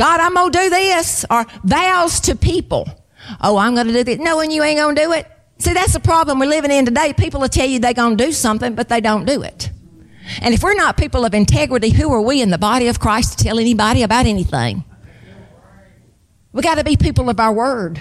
God, 0.00 0.18
I'm 0.18 0.32
going 0.32 0.50
to 0.50 0.58
do 0.58 0.70
this. 0.70 1.26
Or 1.30 1.44
vows 1.62 2.20
to 2.20 2.34
people. 2.34 2.88
Oh, 3.42 3.58
I'm 3.58 3.74
going 3.74 3.86
to 3.86 3.92
do 3.92 4.02
this. 4.02 4.18
Knowing 4.18 4.50
you 4.50 4.62
ain't 4.62 4.78
going 4.78 4.96
to 4.96 5.02
do 5.02 5.12
it. 5.12 5.30
See, 5.58 5.74
that's 5.74 5.92
the 5.92 6.00
problem 6.00 6.38
we're 6.38 6.46
living 6.46 6.70
in 6.70 6.86
today. 6.86 7.12
People 7.12 7.38
will 7.38 7.50
tell 7.50 7.68
you 7.68 7.78
they're 7.78 7.92
going 7.92 8.16
to 8.16 8.24
do 8.24 8.32
something, 8.32 8.74
but 8.74 8.88
they 8.88 9.02
don't 9.02 9.26
do 9.26 9.42
it. 9.42 9.70
And 10.40 10.54
if 10.54 10.62
we're 10.62 10.72
not 10.72 10.96
people 10.96 11.26
of 11.26 11.34
integrity, 11.34 11.90
who 11.90 12.10
are 12.14 12.22
we 12.22 12.40
in 12.40 12.48
the 12.48 12.56
body 12.56 12.88
of 12.88 12.98
Christ 12.98 13.36
to 13.36 13.44
tell 13.44 13.58
anybody 13.58 14.02
about 14.02 14.24
anything? 14.24 14.84
We 16.52 16.62
got 16.62 16.76
to 16.76 16.84
be 16.84 16.96
people 16.96 17.28
of 17.28 17.38
our 17.38 17.52
word. 17.52 18.00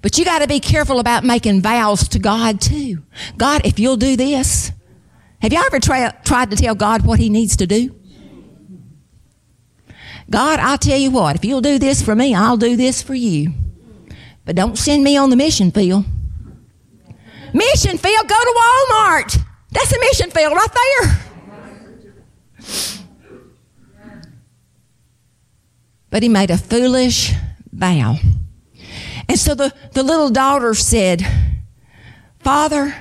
But 0.00 0.16
you 0.16 0.24
got 0.24 0.42
to 0.42 0.46
be 0.46 0.60
careful 0.60 1.00
about 1.00 1.24
making 1.24 1.60
vows 1.60 2.06
to 2.10 2.20
God 2.20 2.60
too. 2.60 3.02
God, 3.36 3.62
if 3.66 3.80
you'll 3.80 3.96
do 3.96 4.16
this, 4.16 4.70
have 5.42 5.52
you 5.52 5.58
ever 5.58 5.80
try, 5.80 6.08
tried 6.24 6.52
to 6.52 6.56
tell 6.56 6.76
God 6.76 7.04
what 7.04 7.18
He 7.18 7.30
needs 7.30 7.56
to 7.56 7.66
do? 7.66 7.96
God, 10.30 10.60
I'll 10.60 10.78
tell 10.78 10.98
you 10.98 11.10
what, 11.10 11.36
if 11.36 11.44
you'll 11.44 11.62
do 11.62 11.78
this 11.78 12.02
for 12.02 12.14
me, 12.14 12.34
I'll 12.34 12.56
do 12.56 12.76
this 12.76 13.02
for 13.02 13.14
you. 13.14 13.52
But 14.44 14.56
don't 14.56 14.76
send 14.76 15.02
me 15.02 15.16
on 15.16 15.30
the 15.30 15.36
mission 15.36 15.70
field. 15.70 16.04
Mission 17.54 17.96
field, 17.96 18.28
go 18.28 18.34
to 18.34 18.54
Walmart. 18.60 19.38
That's 19.70 19.92
a 19.92 20.00
mission 20.00 20.30
field 20.30 20.52
right 20.52 20.68
there. 20.74 21.24
But 26.10 26.22
he 26.22 26.28
made 26.28 26.50
a 26.50 26.58
foolish 26.58 27.32
vow. 27.72 28.16
And 29.28 29.38
so 29.38 29.54
the, 29.54 29.74
the 29.92 30.02
little 30.02 30.30
daughter 30.30 30.74
said, 30.74 31.22
Father, 32.40 32.94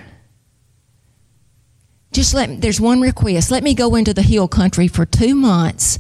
just 2.12 2.34
let 2.34 2.50
me, 2.50 2.56
there's 2.58 2.82
one 2.82 3.00
request. 3.00 3.52
Let 3.52 3.64
me 3.64 3.74
go 3.74 3.96
into 3.96 4.14
the 4.14 4.22
hill 4.22 4.48
country 4.48 4.88
for 4.88 5.06
two 5.06 5.36
months 5.36 6.00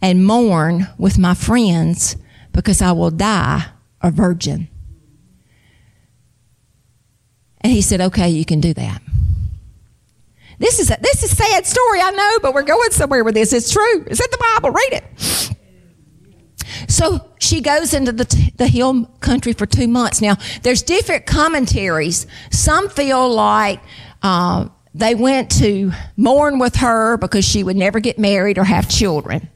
and 0.00 0.24
mourn 0.24 0.88
with 0.98 1.18
my 1.18 1.34
friends 1.34 2.16
because 2.52 2.82
I 2.82 2.92
will 2.92 3.10
die 3.10 3.66
a 4.00 4.10
virgin. 4.10 4.68
And 7.60 7.72
he 7.72 7.82
said, 7.82 8.00
okay, 8.00 8.28
you 8.28 8.44
can 8.44 8.60
do 8.60 8.72
that. 8.74 9.02
This 10.58 10.78
is 10.78 10.90
a, 10.90 10.96
this 11.00 11.22
is 11.22 11.32
a 11.32 11.36
sad 11.36 11.66
story, 11.66 12.00
I 12.00 12.10
know, 12.10 12.38
but 12.40 12.54
we're 12.54 12.62
going 12.62 12.90
somewhere 12.92 13.24
with 13.24 13.34
this. 13.34 13.52
It's 13.52 13.70
true. 13.70 14.04
It's 14.06 14.20
in 14.20 14.26
the 14.30 14.38
Bible. 14.54 14.70
Read 14.70 14.92
it. 14.92 15.56
So 16.88 17.28
she 17.40 17.60
goes 17.60 17.92
into 17.92 18.12
the, 18.12 18.52
the 18.56 18.66
hill 18.66 19.06
country 19.20 19.52
for 19.52 19.66
two 19.66 19.88
months. 19.88 20.22
Now, 20.22 20.36
there's 20.62 20.82
different 20.82 21.26
commentaries. 21.26 22.26
Some 22.50 22.88
feel 22.88 23.28
like 23.28 23.80
uh, 24.22 24.68
they 24.94 25.14
went 25.14 25.50
to 25.58 25.92
mourn 26.16 26.58
with 26.58 26.76
her 26.76 27.16
because 27.18 27.44
she 27.44 27.62
would 27.62 27.76
never 27.76 28.00
get 28.00 28.18
married 28.18 28.58
or 28.58 28.64
have 28.64 28.88
children. 28.88 29.48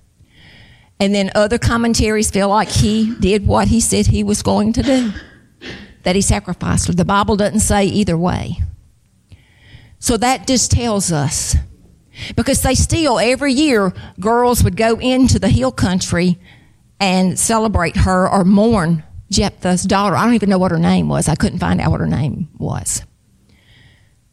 And 1.00 1.14
then 1.14 1.30
other 1.34 1.58
commentaries 1.58 2.30
feel 2.30 2.50
like 2.50 2.68
he 2.68 3.14
did 3.18 3.46
what 3.46 3.68
he 3.68 3.80
said 3.80 4.06
he 4.06 4.22
was 4.22 4.42
going 4.42 4.74
to 4.74 4.82
do 4.82 5.12
that 6.02 6.14
he 6.14 6.22
sacrificed. 6.22 6.94
The 6.94 7.04
Bible 7.04 7.36
doesn't 7.36 7.60
say 7.60 7.86
either 7.86 8.16
way. 8.16 8.58
So 9.98 10.16
that 10.16 10.46
just 10.46 10.70
tells 10.70 11.10
us. 11.10 11.56
Because 12.36 12.60
they 12.62 12.74
still, 12.74 13.18
every 13.18 13.52
year, 13.52 13.94
girls 14.18 14.62
would 14.62 14.76
go 14.76 14.98
into 14.98 15.38
the 15.38 15.48
hill 15.48 15.72
country 15.72 16.38
and 16.98 17.38
celebrate 17.38 17.96
her 17.96 18.28
or 18.28 18.44
mourn 18.44 19.02
Jephthah's 19.30 19.84
daughter. 19.84 20.16
I 20.16 20.24
don't 20.24 20.34
even 20.34 20.50
know 20.50 20.58
what 20.58 20.70
her 20.70 20.78
name 20.78 21.08
was. 21.08 21.28
I 21.28 21.34
couldn't 21.34 21.60
find 21.60 21.80
out 21.80 21.92
what 21.92 22.00
her 22.00 22.06
name 22.06 22.48
was. 22.58 23.02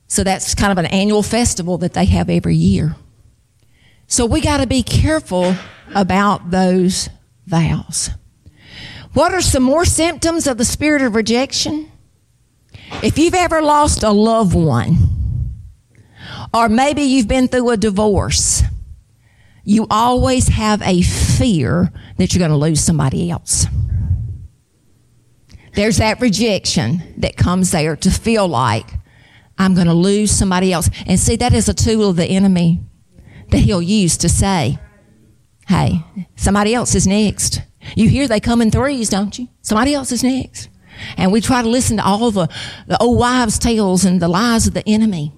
So 0.08 0.24
that's 0.24 0.56
kind 0.56 0.72
of 0.72 0.78
an 0.78 0.88
annual 0.88 1.24
festival 1.24 1.78
that 1.80 1.94
they 1.94 2.06
have 2.06 2.30
every 2.30 2.56
year. 2.56 2.96
So 4.08 4.26
we 4.26 4.40
got 4.40 4.58
to 4.58 4.68
be 4.68 4.84
careful 4.84 5.56
about 5.94 6.50
those 6.50 7.10
vows. 7.46 8.10
What 9.14 9.34
are 9.34 9.42
some 9.42 9.64
more 9.64 9.86
symptoms 9.86 10.48
of 10.48 10.58
the 10.58 10.66
spirit 10.66 11.02
of 11.02 11.14
rejection? 11.14 11.92
If 13.04 13.18
you've 13.18 13.34
ever 13.34 13.62
lost 13.62 14.04
a 14.04 14.12
loved 14.12 14.56
one, 14.56 14.96
or 16.54 16.70
maybe 16.70 17.02
you've 17.02 17.28
been 17.28 17.50
through 17.50 17.72
a 17.72 17.78
divorce, 17.78 18.64
you 19.64 19.86
always 19.90 20.48
have 20.48 20.82
a 20.82 21.02
fear 21.02 21.92
that 22.18 22.34
you're 22.34 22.40
going 22.40 22.52
to 22.52 22.58
lose 22.58 22.82
somebody 22.82 23.30
else. 23.30 23.68
There's 25.74 25.98
that 25.98 26.22
rejection 26.22 27.14
that 27.18 27.36
comes 27.36 27.72
there 27.72 27.98
to 27.98 28.10
feel 28.10 28.48
like 28.48 28.88
I'm 29.58 29.76
going 29.76 29.88
to 29.88 29.94
lose 29.94 30.32
somebody 30.32 30.72
else. 30.72 30.90
And 31.06 31.20
see, 31.20 31.36
that 31.36 31.54
is 31.54 31.68
a 31.68 31.74
tool 31.74 32.10
of 32.10 32.16
the 32.16 32.26
enemy 32.26 32.82
that 33.50 33.60
he'll 33.60 33.82
use 33.82 34.18
to 34.18 34.30
say, 34.30 34.80
hey, 35.68 36.04
somebody 36.36 36.74
else 36.74 36.96
is 36.96 37.08
next. 37.08 37.62
You 37.96 38.10
hear 38.10 38.28
they 38.28 38.40
come 38.40 38.62
in 38.62 38.72
threes, 38.72 39.10
don't 39.10 39.38
you? 39.38 39.48
Somebody 39.62 39.94
else 39.94 40.12
is 40.12 40.24
next. 40.24 40.70
And 41.16 41.32
we 41.32 41.42
try 41.42 41.62
to 41.62 41.70
listen 41.70 41.98
to 41.98 42.06
all 42.06 42.32
the, 42.32 42.48
the 42.88 42.98
old 43.00 43.20
wives' 43.20 43.60
tales 43.60 44.04
and 44.06 44.22
the 44.22 44.28
lies 44.28 44.68
of 44.68 44.74
the 44.74 44.88
enemy. 44.88 45.34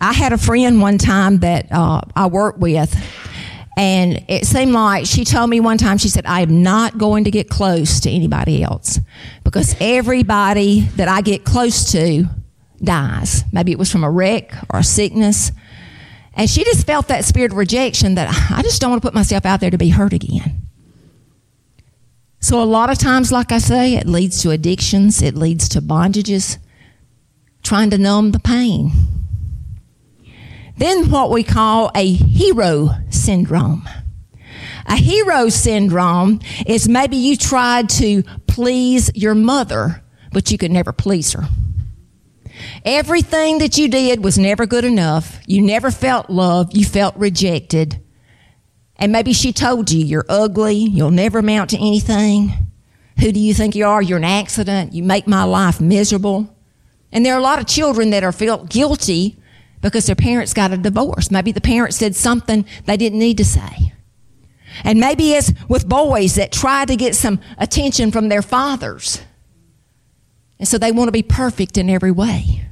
I 0.00 0.12
had 0.12 0.32
a 0.32 0.38
friend 0.38 0.80
one 0.80 0.98
time 0.98 1.38
that 1.38 1.72
uh, 1.72 2.02
I 2.14 2.26
worked 2.28 2.60
with, 2.60 2.94
and 3.76 4.24
it 4.28 4.46
seemed 4.46 4.72
like 4.72 5.06
she 5.06 5.24
told 5.24 5.50
me 5.50 5.60
one 5.60 5.78
time, 5.78 5.98
she 5.98 6.08
said, 6.08 6.24
I 6.26 6.40
am 6.40 6.62
not 6.62 6.98
going 6.98 7.24
to 7.24 7.30
get 7.30 7.48
close 7.48 8.00
to 8.00 8.10
anybody 8.10 8.62
else 8.62 9.00
because 9.44 9.74
everybody 9.80 10.80
that 10.96 11.08
I 11.08 11.20
get 11.20 11.44
close 11.44 11.92
to 11.92 12.24
dies. 12.82 13.44
Maybe 13.52 13.72
it 13.72 13.78
was 13.78 13.90
from 13.90 14.04
a 14.04 14.10
wreck 14.10 14.52
or 14.72 14.80
a 14.80 14.84
sickness. 14.84 15.50
And 16.38 16.48
she 16.48 16.62
just 16.62 16.86
felt 16.86 17.08
that 17.08 17.24
spirit 17.24 17.50
of 17.50 17.58
rejection 17.58 18.14
that 18.14 18.28
I 18.52 18.62
just 18.62 18.80
don't 18.80 18.90
want 18.90 19.02
to 19.02 19.06
put 19.06 19.14
myself 19.14 19.44
out 19.44 19.58
there 19.58 19.70
to 19.70 19.76
be 19.76 19.88
hurt 19.88 20.12
again. 20.12 20.62
So, 22.40 22.62
a 22.62 22.64
lot 22.64 22.90
of 22.90 22.98
times, 22.98 23.32
like 23.32 23.50
I 23.50 23.58
say, 23.58 23.96
it 23.96 24.06
leads 24.06 24.40
to 24.42 24.50
addictions, 24.50 25.20
it 25.20 25.34
leads 25.34 25.68
to 25.70 25.82
bondages, 25.82 26.58
trying 27.64 27.90
to 27.90 27.98
numb 27.98 28.30
the 28.30 28.38
pain. 28.38 28.92
Then, 30.76 31.10
what 31.10 31.32
we 31.32 31.42
call 31.42 31.90
a 31.96 32.12
hero 32.12 32.90
syndrome. 33.10 33.88
A 34.86 34.94
hero 34.94 35.48
syndrome 35.48 36.40
is 36.64 36.88
maybe 36.88 37.16
you 37.16 37.36
tried 37.36 37.88
to 37.90 38.22
please 38.46 39.10
your 39.16 39.34
mother, 39.34 40.04
but 40.32 40.52
you 40.52 40.56
could 40.56 40.70
never 40.70 40.92
please 40.92 41.32
her. 41.32 41.48
Everything 42.84 43.58
that 43.58 43.78
you 43.78 43.88
did 43.88 44.22
was 44.22 44.38
never 44.38 44.66
good 44.66 44.84
enough. 44.84 45.40
You 45.46 45.62
never 45.62 45.90
felt 45.90 46.30
loved. 46.30 46.76
You 46.76 46.84
felt 46.84 47.16
rejected. 47.16 48.00
And 48.96 49.12
maybe 49.12 49.32
she 49.32 49.52
told 49.52 49.90
you 49.90 50.04
you're 50.04 50.26
ugly. 50.28 50.76
You'll 50.76 51.10
never 51.10 51.38
amount 51.38 51.70
to 51.70 51.76
anything. 51.76 52.52
Who 53.20 53.32
do 53.32 53.40
you 53.40 53.54
think 53.54 53.74
you 53.74 53.86
are? 53.86 54.02
You're 54.02 54.18
an 54.18 54.24
accident. 54.24 54.92
You 54.92 55.02
make 55.02 55.26
my 55.26 55.44
life 55.44 55.80
miserable. 55.80 56.56
And 57.12 57.24
there 57.24 57.34
are 57.34 57.38
a 57.38 57.42
lot 57.42 57.58
of 57.58 57.66
children 57.66 58.10
that 58.10 58.24
are 58.24 58.32
felt 58.32 58.68
guilty 58.68 59.40
because 59.80 60.06
their 60.06 60.16
parents 60.16 60.54
got 60.54 60.72
a 60.72 60.76
divorce. 60.76 61.30
Maybe 61.30 61.52
the 61.52 61.60
parents 61.60 61.96
said 61.96 62.16
something 62.16 62.66
they 62.86 62.96
didn't 62.96 63.18
need 63.18 63.38
to 63.38 63.44
say. 63.44 63.92
And 64.84 65.00
maybe 65.00 65.32
it's 65.32 65.52
with 65.68 65.88
boys 65.88 66.34
that 66.34 66.52
try 66.52 66.84
to 66.84 66.96
get 66.96 67.16
some 67.16 67.40
attention 67.56 68.10
from 68.10 68.28
their 68.28 68.42
fathers. 68.42 69.20
And 70.58 70.66
so 70.66 70.78
they 70.78 70.92
want 70.92 71.08
to 71.08 71.12
be 71.12 71.22
perfect 71.22 71.78
in 71.78 71.88
every 71.88 72.10
way. 72.10 72.68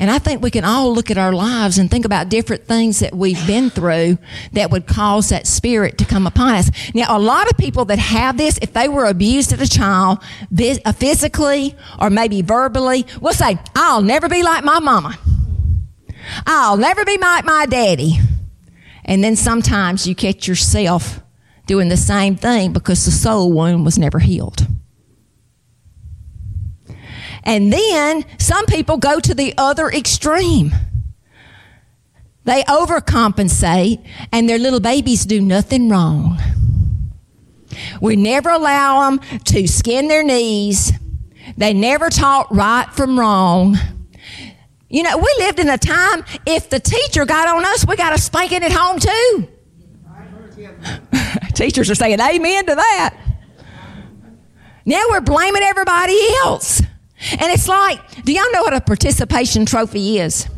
And 0.00 0.10
I 0.10 0.18
think 0.18 0.42
we 0.42 0.50
can 0.50 0.64
all 0.64 0.94
look 0.94 1.10
at 1.10 1.18
our 1.18 1.32
lives 1.32 1.76
and 1.76 1.90
think 1.90 2.06
about 2.06 2.30
different 2.30 2.64
things 2.64 3.00
that 3.00 3.14
we've 3.14 3.46
been 3.46 3.68
through 3.68 4.16
that 4.52 4.70
would 4.70 4.86
cause 4.86 5.28
that 5.28 5.46
spirit 5.46 5.98
to 5.98 6.06
come 6.06 6.26
upon 6.26 6.54
us. 6.54 6.70
Now, 6.94 7.14
a 7.14 7.20
lot 7.20 7.50
of 7.50 7.58
people 7.58 7.84
that 7.84 7.98
have 7.98 8.38
this, 8.38 8.58
if 8.62 8.72
they 8.72 8.88
were 8.88 9.04
abused 9.04 9.52
as 9.52 9.60
a 9.60 9.68
child, 9.68 10.22
uh, 10.58 10.92
physically 10.92 11.76
or 11.98 12.08
maybe 12.08 12.40
verbally, 12.40 13.04
will 13.20 13.34
say, 13.34 13.58
I'll 13.76 14.00
never 14.00 14.26
be 14.30 14.42
like 14.42 14.64
my 14.64 14.78
mama. 14.78 15.18
I'll 16.46 16.78
never 16.78 17.04
be 17.04 17.18
like 17.18 17.44
my 17.44 17.66
daddy. 17.66 18.18
And 19.04 19.22
then 19.22 19.36
sometimes 19.36 20.06
you 20.06 20.14
catch 20.14 20.48
yourself 20.48 21.20
doing 21.66 21.90
the 21.90 21.98
same 21.98 22.36
thing 22.36 22.72
because 22.72 23.04
the 23.04 23.10
soul 23.10 23.52
wound 23.52 23.84
was 23.84 23.98
never 23.98 24.18
healed. 24.18 24.66
And 27.44 27.72
then 27.72 28.24
some 28.38 28.66
people 28.66 28.96
go 28.96 29.20
to 29.20 29.34
the 29.34 29.54
other 29.56 29.88
extreme. 29.88 30.72
They 32.44 32.62
overcompensate 32.64 34.04
and 34.32 34.48
their 34.48 34.58
little 34.58 34.80
babies 34.80 35.24
do 35.24 35.40
nothing 35.40 35.88
wrong. 35.88 36.38
We 38.00 38.16
never 38.16 38.50
allow 38.50 39.08
them 39.08 39.20
to 39.44 39.66
skin 39.66 40.08
their 40.08 40.22
knees. 40.22 40.92
They 41.56 41.72
never 41.72 42.10
taught 42.10 42.52
right 42.54 42.88
from 42.92 43.18
wrong. 43.18 43.76
You 44.88 45.04
know, 45.04 45.16
we 45.16 45.34
lived 45.38 45.60
in 45.60 45.68
a 45.68 45.78
time, 45.78 46.24
if 46.46 46.68
the 46.68 46.80
teacher 46.80 47.24
got 47.24 47.46
on 47.46 47.64
us, 47.64 47.86
we 47.86 47.94
got 47.96 48.12
a 48.12 48.18
spanking 48.18 48.64
at 48.64 48.72
home 48.72 48.98
too. 48.98 49.48
Teachers 51.54 51.90
are 51.90 51.94
saying 51.94 52.20
amen 52.20 52.66
to 52.66 52.74
that. 52.74 53.16
Now 54.84 55.04
we're 55.10 55.20
blaming 55.20 55.62
everybody 55.62 56.18
else. 56.42 56.82
And 57.32 57.52
it's 57.52 57.68
like, 57.68 58.24
do 58.24 58.32
y'all 58.32 58.50
know 58.52 58.62
what 58.62 58.74
a 58.74 58.80
participation 58.80 59.66
trophy 59.66 60.18
is? 60.18 60.48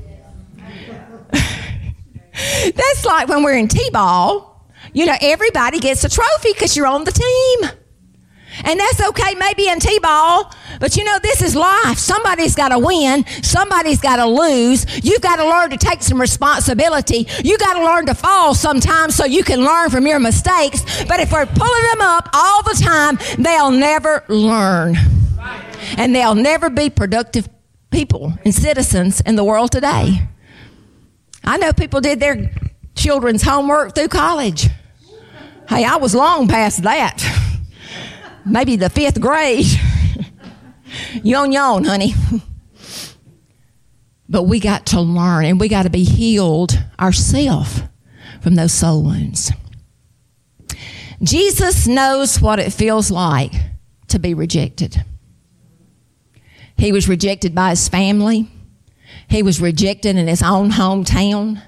That's 1.32 3.04
like 3.04 3.28
when 3.28 3.42
we're 3.42 3.56
in 3.56 3.68
T 3.68 3.90
ball, 3.90 4.70
you 4.92 5.06
know, 5.06 5.16
everybody 5.20 5.80
gets 5.80 6.04
a 6.04 6.08
trophy 6.08 6.52
because 6.52 6.76
you're 6.76 6.86
on 6.86 7.04
the 7.04 7.12
team. 7.12 7.70
And 8.64 8.78
that's 8.78 9.00
okay, 9.08 9.34
maybe 9.34 9.66
in 9.66 9.80
T 9.80 9.98
ball, 9.98 10.52
but 10.78 10.94
you 10.96 11.04
know, 11.04 11.18
this 11.22 11.40
is 11.40 11.56
life. 11.56 11.98
Somebody's 11.98 12.54
got 12.54 12.68
to 12.68 12.78
win, 12.78 13.24
somebody's 13.42 13.98
got 14.00 14.16
to 14.16 14.26
lose. 14.26 14.84
You've 15.02 15.22
got 15.22 15.36
to 15.36 15.48
learn 15.48 15.70
to 15.70 15.78
take 15.78 16.02
some 16.02 16.20
responsibility. 16.20 17.26
You 17.42 17.56
got 17.56 17.74
to 17.74 17.84
learn 17.84 18.06
to 18.06 18.14
fall 18.14 18.54
sometimes 18.54 19.14
so 19.14 19.24
you 19.24 19.42
can 19.42 19.64
learn 19.64 19.88
from 19.88 20.06
your 20.06 20.20
mistakes. 20.20 20.82
But 21.04 21.20
if 21.20 21.32
we're 21.32 21.46
pulling 21.46 21.82
them 21.92 22.02
up 22.02 22.28
all 22.34 22.62
the 22.62 22.78
time, 22.82 23.18
they'll 23.38 23.70
never 23.70 24.22
learn. 24.28 24.96
And 25.96 26.14
they'll 26.14 26.34
never 26.34 26.70
be 26.70 26.90
productive 26.90 27.48
people 27.90 28.32
and 28.44 28.54
citizens 28.54 29.20
in 29.20 29.36
the 29.36 29.44
world 29.44 29.72
today. 29.72 30.28
I 31.44 31.56
know 31.58 31.72
people 31.72 32.00
did 32.00 32.20
their 32.20 32.50
children's 32.94 33.42
homework 33.42 33.94
through 33.94 34.08
college. 34.08 34.68
Hey, 35.68 35.84
I 35.84 35.96
was 35.96 36.14
long 36.14 36.48
past 36.48 36.82
that. 36.82 37.22
Maybe 38.44 38.76
the 38.76 38.90
fifth 38.90 39.20
grade. 39.20 39.66
yawn, 41.22 41.52
yawn, 41.52 41.84
honey. 41.84 42.14
but 44.28 44.44
we 44.44 44.60
got 44.60 44.86
to 44.86 45.00
learn 45.00 45.44
and 45.44 45.60
we 45.60 45.68
got 45.68 45.84
to 45.84 45.90
be 45.90 46.04
healed 46.04 46.78
ourselves 46.98 47.82
from 48.40 48.54
those 48.56 48.72
soul 48.72 49.02
wounds. 49.02 49.52
Jesus 51.22 51.86
knows 51.86 52.40
what 52.40 52.58
it 52.58 52.72
feels 52.72 53.10
like 53.10 53.52
to 54.08 54.18
be 54.18 54.34
rejected. 54.34 55.04
He 56.76 56.92
was 56.92 57.08
rejected 57.08 57.54
by 57.54 57.70
his 57.70 57.88
family. 57.88 58.48
He 59.28 59.42
was 59.42 59.60
rejected 59.60 60.16
in 60.16 60.26
his 60.26 60.42
own 60.42 60.70
hometown. 60.70 61.62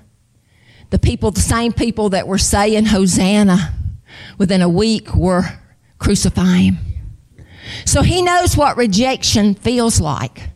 The 0.90 0.98
people, 0.98 1.30
the 1.30 1.40
same 1.40 1.72
people 1.72 2.10
that 2.10 2.28
were 2.28 2.38
saying 2.38 2.86
Hosanna 2.86 3.74
within 4.38 4.62
a 4.62 4.68
week 4.68 5.14
were 5.14 5.44
crucifying 5.98 6.74
him. 6.74 6.78
So 7.84 8.02
he 8.02 8.22
knows 8.22 8.56
what 8.56 8.76
rejection 8.76 9.54
feels 9.54 10.00
like. 10.00 10.50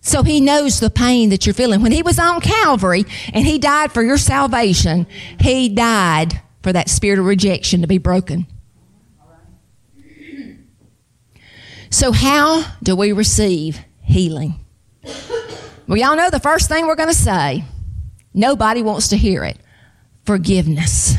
So 0.00 0.22
he 0.22 0.40
knows 0.40 0.80
the 0.80 0.90
pain 0.90 1.28
that 1.28 1.46
you're 1.46 1.54
feeling. 1.54 1.82
When 1.82 1.92
he 1.92 2.02
was 2.02 2.18
on 2.18 2.40
Calvary 2.40 3.04
and 3.32 3.46
he 3.46 3.58
died 3.58 3.92
for 3.92 4.02
your 4.02 4.16
salvation, 4.16 5.06
he 5.38 5.68
died 5.68 6.40
for 6.62 6.72
that 6.72 6.88
spirit 6.88 7.18
of 7.18 7.26
rejection 7.26 7.82
to 7.82 7.86
be 7.86 7.98
broken. 7.98 8.46
So, 11.90 12.12
how 12.12 12.64
do 12.82 12.94
we 12.94 13.12
receive 13.12 13.80
healing? 14.00 14.54
Well, 15.86 15.98
y'all 15.98 16.16
know 16.16 16.30
the 16.30 16.40
first 16.40 16.68
thing 16.68 16.86
we're 16.86 16.94
going 16.94 17.08
to 17.08 17.14
say. 17.14 17.64
Nobody 18.32 18.80
wants 18.80 19.08
to 19.08 19.16
hear 19.16 19.44
it 19.44 19.58
forgiveness. 20.24 21.16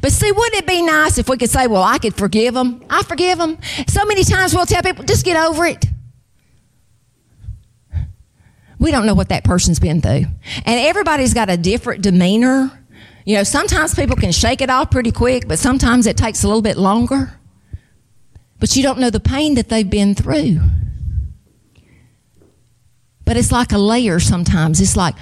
But 0.00 0.12
see, 0.12 0.30
wouldn't 0.30 0.62
it 0.62 0.66
be 0.66 0.80
nice 0.80 1.18
if 1.18 1.28
we 1.28 1.36
could 1.36 1.50
say, 1.50 1.66
well, 1.66 1.82
I 1.82 1.98
could 1.98 2.14
forgive 2.14 2.54
them? 2.54 2.84
I 2.88 3.02
forgive 3.02 3.38
them. 3.38 3.58
So 3.88 4.04
many 4.04 4.22
times 4.22 4.54
we'll 4.54 4.66
tell 4.66 4.82
people, 4.82 5.04
just 5.04 5.24
get 5.24 5.36
over 5.36 5.66
it. 5.66 5.84
We 8.78 8.92
don't 8.92 9.06
know 9.06 9.14
what 9.14 9.30
that 9.30 9.42
person's 9.42 9.80
been 9.80 10.00
through. 10.00 10.26
And 10.64 10.80
everybody's 10.80 11.34
got 11.34 11.50
a 11.50 11.56
different 11.56 12.02
demeanor. 12.02 12.70
You 13.24 13.36
know, 13.36 13.42
sometimes 13.42 13.96
people 13.96 14.14
can 14.14 14.30
shake 14.30 14.60
it 14.60 14.70
off 14.70 14.92
pretty 14.92 15.10
quick, 15.10 15.48
but 15.48 15.58
sometimes 15.58 16.06
it 16.06 16.16
takes 16.16 16.44
a 16.44 16.46
little 16.46 16.62
bit 16.62 16.76
longer 16.76 17.32
but 18.62 18.76
you 18.76 18.82
don't 18.84 19.00
know 19.00 19.10
the 19.10 19.18
pain 19.18 19.56
that 19.56 19.68
they've 19.68 19.90
been 19.90 20.14
through. 20.14 20.60
But 23.24 23.36
it's 23.36 23.50
like 23.50 23.72
a 23.72 23.76
layer 23.76 24.20
sometimes. 24.20 24.80
It's 24.80 24.96
like 24.96 25.16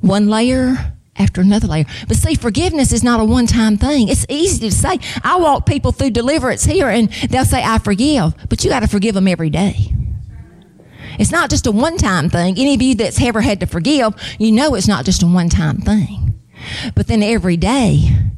one 0.00 0.28
layer 0.28 0.94
after 1.16 1.40
another 1.40 1.66
layer. 1.66 1.84
But 2.06 2.16
see, 2.16 2.36
forgiveness 2.36 2.92
is 2.92 3.02
not 3.02 3.18
a 3.18 3.24
one 3.24 3.48
time 3.48 3.76
thing. 3.76 4.06
It's 4.06 4.24
easy 4.28 4.70
to 4.70 4.72
say. 4.72 5.00
I 5.24 5.34
walk 5.40 5.66
people 5.66 5.90
through 5.90 6.10
deliverance 6.10 6.62
here 6.64 6.88
and 6.88 7.10
they'll 7.28 7.44
say, 7.44 7.60
I 7.60 7.78
forgive, 7.78 8.36
but 8.48 8.62
you 8.62 8.70
got 8.70 8.80
to 8.80 8.88
forgive 8.88 9.16
them 9.16 9.26
every 9.26 9.50
day. 9.50 9.92
It's 11.18 11.32
not 11.32 11.50
just 11.50 11.66
a 11.66 11.72
one 11.72 11.96
time 11.96 12.30
thing. 12.30 12.54
Any 12.56 12.76
of 12.76 12.82
you 12.82 12.94
that's 12.94 13.20
ever 13.20 13.40
had 13.40 13.58
to 13.60 13.66
forgive, 13.66 14.14
you 14.38 14.52
know 14.52 14.76
it's 14.76 14.86
not 14.86 15.04
just 15.04 15.24
a 15.24 15.26
one 15.26 15.48
time 15.48 15.78
thing. 15.78 16.40
But 16.94 17.08
then 17.08 17.24
every 17.24 17.56
day, 17.56 18.29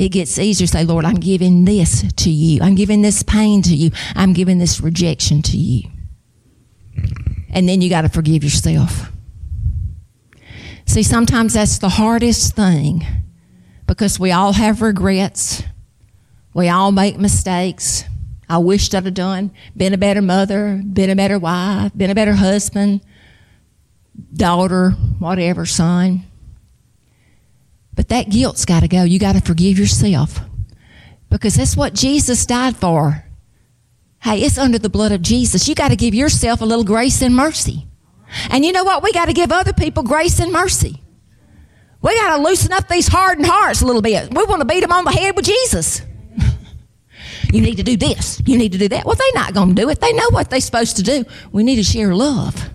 it 0.00 0.08
gets 0.08 0.38
easier 0.38 0.66
to 0.66 0.72
say, 0.72 0.82
Lord, 0.82 1.04
I'm 1.04 1.20
giving 1.20 1.66
this 1.66 2.10
to 2.10 2.30
you. 2.30 2.62
I'm 2.62 2.74
giving 2.74 3.02
this 3.02 3.22
pain 3.22 3.60
to 3.62 3.76
you. 3.76 3.90
I'm 4.16 4.32
giving 4.32 4.56
this 4.56 4.80
rejection 4.80 5.42
to 5.42 5.58
you. 5.58 5.90
And 7.50 7.68
then 7.68 7.82
you 7.82 7.90
got 7.90 8.02
to 8.02 8.08
forgive 8.08 8.42
yourself. 8.42 9.12
See, 10.86 11.02
sometimes 11.02 11.52
that's 11.52 11.76
the 11.76 11.90
hardest 11.90 12.56
thing 12.56 13.04
because 13.86 14.18
we 14.18 14.32
all 14.32 14.54
have 14.54 14.80
regrets. 14.80 15.62
We 16.54 16.70
all 16.70 16.92
make 16.92 17.18
mistakes. 17.18 18.04
I 18.48 18.56
wished 18.56 18.94
I'd 18.94 19.04
have 19.04 19.12
done, 19.12 19.50
been 19.76 19.92
a 19.92 19.98
better 19.98 20.22
mother, 20.22 20.82
been 20.82 21.10
a 21.10 21.14
better 21.14 21.38
wife, 21.38 21.92
been 21.94 22.10
a 22.10 22.14
better 22.14 22.34
husband, 22.34 23.02
daughter, 24.32 24.92
whatever, 25.18 25.66
son. 25.66 26.24
But 28.00 28.08
that 28.08 28.30
guilt's 28.30 28.64
got 28.64 28.80
to 28.80 28.88
go. 28.88 29.02
You 29.02 29.18
got 29.18 29.34
to 29.34 29.42
forgive 29.42 29.78
yourself 29.78 30.40
because 31.28 31.56
that's 31.56 31.76
what 31.76 31.92
Jesus 31.92 32.46
died 32.46 32.74
for. 32.74 33.26
Hey, 34.22 34.40
it's 34.40 34.56
under 34.56 34.78
the 34.78 34.88
blood 34.88 35.12
of 35.12 35.20
Jesus. 35.20 35.68
You 35.68 35.74
got 35.74 35.88
to 35.88 35.96
give 35.96 36.14
yourself 36.14 36.62
a 36.62 36.64
little 36.64 36.82
grace 36.82 37.20
and 37.20 37.36
mercy. 37.36 37.86
And 38.48 38.64
you 38.64 38.72
know 38.72 38.84
what? 38.84 39.02
We 39.02 39.12
got 39.12 39.26
to 39.26 39.34
give 39.34 39.52
other 39.52 39.74
people 39.74 40.02
grace 40.02 40.40
and 40.40 40.50
mercy. 40.50 41.02
We 42.00 42.14
got 42.14 42.38
to 42.38 42.42
loosen 42.42 42.72
up 42.72 42.88
these 42.88 43.06
hardened 43.06 43.46
hearts 43.46 43.82
a 43.82 43.84
little 43.84 44.00
bit. 44.00 44.32
We 44.34 44.44
want 44.44 44.62
to 44.62 44.66
beat 44.66 44.80
them 44.80 44.92
on 44.92 45.04
the 45.04 45.12
head 45.12 45.36
with 45.36 45.44
Jesus. 45.44 46.00
you 47.52 47.60
need 47.60 47.76
to 47.76 47.82
do 47.82 47.98
this. 47.98 48.40
You 48.46 48.56
need 48.56 48.72
to 48.72 48.78
do 48.78 48.88
that. 48.88 49.04
Well, 49.04 49.14
they're 49.14 49.42
not 49.42 49.52
going 49.52 49.74
to 49.74 49.82
do 49.82 49.90
it. 49.90 50.00
They 50.00 50.14
know 50.14 50.30
what 50.30 50.48
they're 50.48 50.62
supposed 50.62 50.96
to 50.96 51.02
do. 51.02 51.26
We 51.52 51.64
need 51.64 51.76
to 51.76 51.84
share 51.84 52.14
love. 52.14 52.70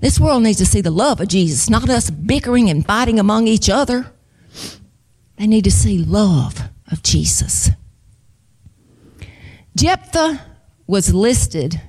This 0.00 0.20
world 0.20 0.44
needs 0.44 0.58
to 0.58 0.66
see 0.66 0.80
the 0.80 0.90
love 0.90 1.20
of 1.20 1.28
Jesus, 1.28 1.68
not 1.68 1.88
us 1.88 2.10
bickering 2.10 2.70
and 2.70 2.86
fighting 2.86 3.18
among 3.18 3.48
each 3.48 3.68
other. 3.68 4.12
They 5.36 5.46
need 5.46 5.64
to 5.64 5.70
see 5.70 5.98
love 5.98 6.60
of 6.90 7.02
Jesus. 7.02 7.70
Jephthah 9.76 10.40
was 10.86 11.14
listed 11.14 11.80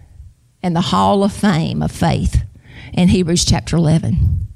in 0.62 0.74
the 0.74 0.82
Hall 0.82 1.24
of 1.24 1.32
Fame 1.32 1.82
of 1.82 1.92
Faith 1.92 2.44
in 2.94 3.10
Hebrews 3.10 3.46
chapter 3.46 3.76
11. 3.76 4.48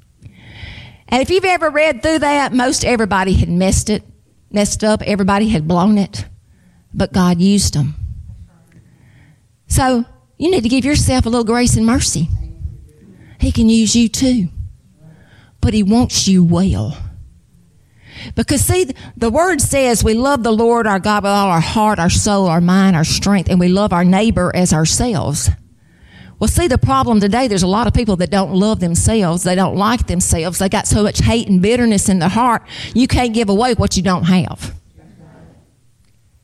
And 1.08 1.22
if 1.22 1.30
you've 1.30 1.44
ever 1.44 1.70
read 1.70 2.02
through 2.02 2.20
that, 2.20 2.52
most 2.52 2.84
everybody 2.84 3.34
had 3.34 3.48
messed 3.48 3.88
it, 3.88 4.02
messed 4.50 4.82
up, 4.82 5.02
everybody 5.02 5.48
had 5.48 5.68
blown 5.68 5.96
it, 5.96 6.26
but 6.92 7.12
God 7.12 7.40
used 7.40 7.74
them. 7.74 7.94
So 9.68 10.04
you 10.38 10.50
need 10.50 10.62
to 10.62 10.68
give 10.68 10.84
yourself 10.84 11.26
a 11.26 11.28
little 11.28 11.44
grace 11.44 11.76
and 11.76 11.86
mercy. 11.86 12.28
He 13.44 13.52
can 13.52 13.68
use 13.68 13.94
you 13.94 14.08
too, 14.08 14.48
but 15.60 15.74
He 15.74 15.82
wants 15.82 16.26
you 16.26 16.42
well. 16.42 16.96
Because 18.34 18.62
see, 18.62 18.86
the 19.18 19.28
word 19.28 19.60
says 19.60 20.02
we 20.02 20.14
love 20.14 20.42
the 20.42 20.50
Lord 20.50 20.86
our 20.86 20.98
God 20.98 21.24
with 21.24 21.30
all 21.30 21.50
our 21.50 21.60
heart, 21.60 21.98
our 21.98 22.08
soul, 22.08 22.46
our 22.46 22.62
mind, 22.62 22.96
our 22.96 23.04
strength, 23.04 23.50
and 23.50 23.60
we 23.60 23.68
love 23.68 23.92
our 23.92 24.02
neighbor 24.02 24.50
as 24.54 24.72
ourselves. 24.72 25.50
Well, 26.38 26.48
see, 26.48 26.68
the 26.68 26.78
problem 26.78 27.20
today, 27.20 27.46
there's 27.46 27.62
a 27.62 27.66
lot 27.66 27.86
of 27.86 27.92
people 27.92 28.16
that 28.16 28.30
don't 28.30 28.54
love 28.54 28.80
themselves. 28.80 29.42
They 29.42 29.54
don't 29.54 29.76
like 29.76 30.06
themselves. 30.06 30.58
They 30.58 30.70
got 30.70 30.86
so 30.86 31.02
much 31.02 31.18
hate 31.18 31.46
and 31.46 31.60
bitterness 31.60 32.08
in 32.08 32.20
their 32.20 32.30
heart, 32.30 32.62
you 32.94 33.06
can't 33.06 33.34
give 33.34 33.50
away 33.50 33.74
what 33.74 33.94
you 33.94 34.02
don't 34.02 34.24
have. 34.24 34.74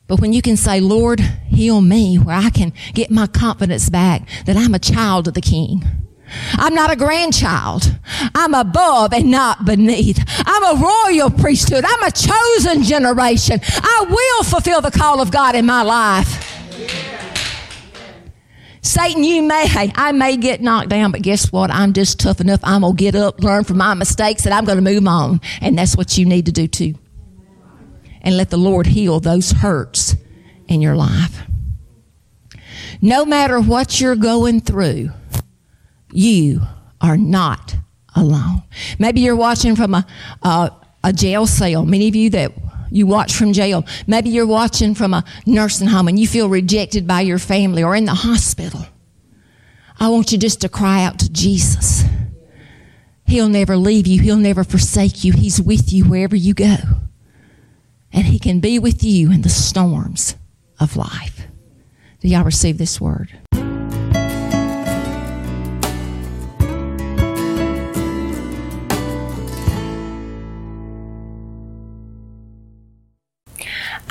But 0.05 0.21
when 0.21 0.33
you 0.33 0.43
can 0.43 0.55
say, 0.55 0.79
Lord, 0.79 1.19
heal 1.19 1.81
me, 1.81 2.17
where 2.17 2.35
I 2.35 2.51
can 2.51 2.73
get 2.93 3.09
my 3.09 3.25
confidence 3.25 3.89
back 3.89 4.29
that 4.45 4.55
I'm 4.55 4.75
a 4.75 4.79
child 4.79 5.27
of 5.27 5.33
the 5.33 5.41
King. 5.41 5.83
I'm 6.53 6.73
not 6.73 6.91
a 6.91 6.95
grandchild. 6.95 7.83
I'm 8.35 8.53
above 8.53 9.13
and 9.13 9.31
not 9.31 9.65
beneath. 9.65 10.23
I'm 10.45 10.77
a 10.77 10.81
royal 10.81 11.29
priesthood. 11.29 11.83
I'm 11.85 12.03
a 12.03 12.11
chosen 12.11 12.83
generation. 12.83 13.59
I 13.63 14.05
will 14.09 14.43
fulfill 14.43 14.81
the 14.81 14.91
call 14.91 15.21
of 15.21 15.31
God 15.31 15.55
in 15.55 15.65
my 15.65 15.81
life. 15.81 16.47
Satan, 18.83 19.23
you 19.23 19.43
may, 19.43 19.67
I 19.95 20.11
may 20.11 20.37
get 20.37 20.61
knocked 20.61 20.89
down, 20.89 21.11
but 21.11 21.21
guess 21.21 21.51
what? 21.51 21.69
I'm 21.69 21.93
just 21.93 22.19
tough 22.19 22.41
enough. 22.41 22.59
I'm 22.63 22.81
going 22.81 22.95
to 22.95 23.03
get 23.03 23.15
up, 23.15 23.39
learn 23.39 23.63
from 23.63 23.77
my 23.77 23.93
mistakes, 23.93 24.45
and 24.45 24.53
I'm 24.53 24.65
going 24.65 24.83
to 24.83 24.83
move 24.83 25.05
on. 25.07 25.39
And 25.61 25.77
that's 25.77 25.95
what 25.95 26.17
you 26.17 26.25
need 26.25 26.47
to 26.47 26.51
do 26.51 26.67
too. 26.67 26.95
And 28.23 28.37
let 28.37 28.49
the 28.49 28.57
Lord 28.57 28.87
heal 28.87 29.19
those 29.19 29.51
hurts 29.51 30.15
in 30.67 30.81
your 30.81 30.95
life. 30.95 31.43
No 33.01 33.23
matter 33.23 33.59
what 33.59 34.01
you're 34.01 34.15
going 34.15 34.61
through, 34.61 35.11
you 36.13 36.61
are 36.99 37.17
not 37.17 37.75
alone. 38.15 38.63
Maybe 38.99 39.21
you're 39.21 39.35
watching 39.35 39.75
from 39.75 39.93
a, 39.93 40.05
a, 40.43 40.71
a 41.03 41.13
jail 41.13 41.47
cell. 41.47 41.85
Many 41.85 42.07
of 42.07 42.15
you 42.15 42.29
that 42.31 42.51
you 42.91 43.07
watch 43.07 43.33
from 43.33 43.53
jail. 43.53 43.85
Maybe 44.05 44.29
you're 44.29 44.45
watching 44.45 44.93
from 44.93 45.13
a 45.13 45.23
nursing 45.45 45.87
home 45.87 46.07
and 46.07 46.19
you 46.19 46.27
feel 46.27 46.49
rejected 46.49 47.07
by 47.07 47.21
your 47.21 47.39
family 47.39 47.83
or 47.83 47.95
in 47.95 48.05
the 48.05 48.13
hospital. 48.13 48.85
I 49.99 50.09
want 50.09 50.31
you 50.31 50.37
just 50.37 50.61
to 50.61 50.69
cry 50.69 51.03
out 51.03 51.19
to 51.19 51.31
Jesus. 51.31 52.03
He'll 53.25 53.49
never 53.49 53.77
leave 53.77 54.07
you. 54.07 54.19
He'll 54.21 54.35
never 54.35 54.63
forsake 54.63 55.23
you. 55.23 55.31
He's 55.31 55.61
with 55.61 55.93
you 55.93 56.03
wherever 56.03 56.35
you 56.35 56.53
go. 56.53 56.75
And 58.11 58.25
He 58.25 58.39
can 58.39 58.59
be 58.59 58.77
with 58.77 59.03
you 59.03 59.31
in 59.31 59.41
the 59.41 59.49
storms 59.49 60.35
of 60.79 60.97
life. 60.97 61.47
Do 62.19 62.27
y'all 62.27 62.43
receive 62.43 62.77
this 62.77 62.99
word? 62.99 63.39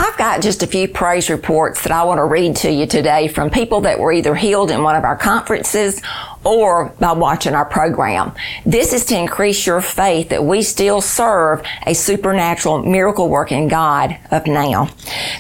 I've 0.03 0.17
got 0.17 0.41
just 0.41 0.63
a 0.63 0.67
few 0.67 0.89
praise 0.89 1.29
reports 1.29 1.83
that 1.83 1.93
I 1.93 2.05
want 2.05 2.17
to 2.21 2.25
read 2.25 2.57
to 2.57 2.73
you 2.73 2.87
today 2.87 3.29
from 3.29 3.51
people 3.51 3.83
that 3.83 4.01
were 4.01 4.13
either 4.13 4.35
healed 4.35 4.71
in 4.71 4.83
one 4.83 4.97
of 4.97 5.05
our 5.05 5.15
conferences 5.15 6.01
or 6.43 6.87
by 6.99 7.13
watching 7.13 7.55
our 7.55 7.67
program. 7.67 8.33
This 8.65 8.95
is 8.95 9.05
to 9.07 9.19
increase 9.19 9.67
your 9.67 9.83
faith 9.83 10.31
that 10.31 10.43
we 10.43 10.63
still 10.63 11.03
serve 11.03 11.63
a 11.87 11.93
supernatural 11.93 12.83
miracle 12.83 13.29
working 13.29 13.69
God 13.69 14.17
of 14.31 14.47
now. 14.47 14.89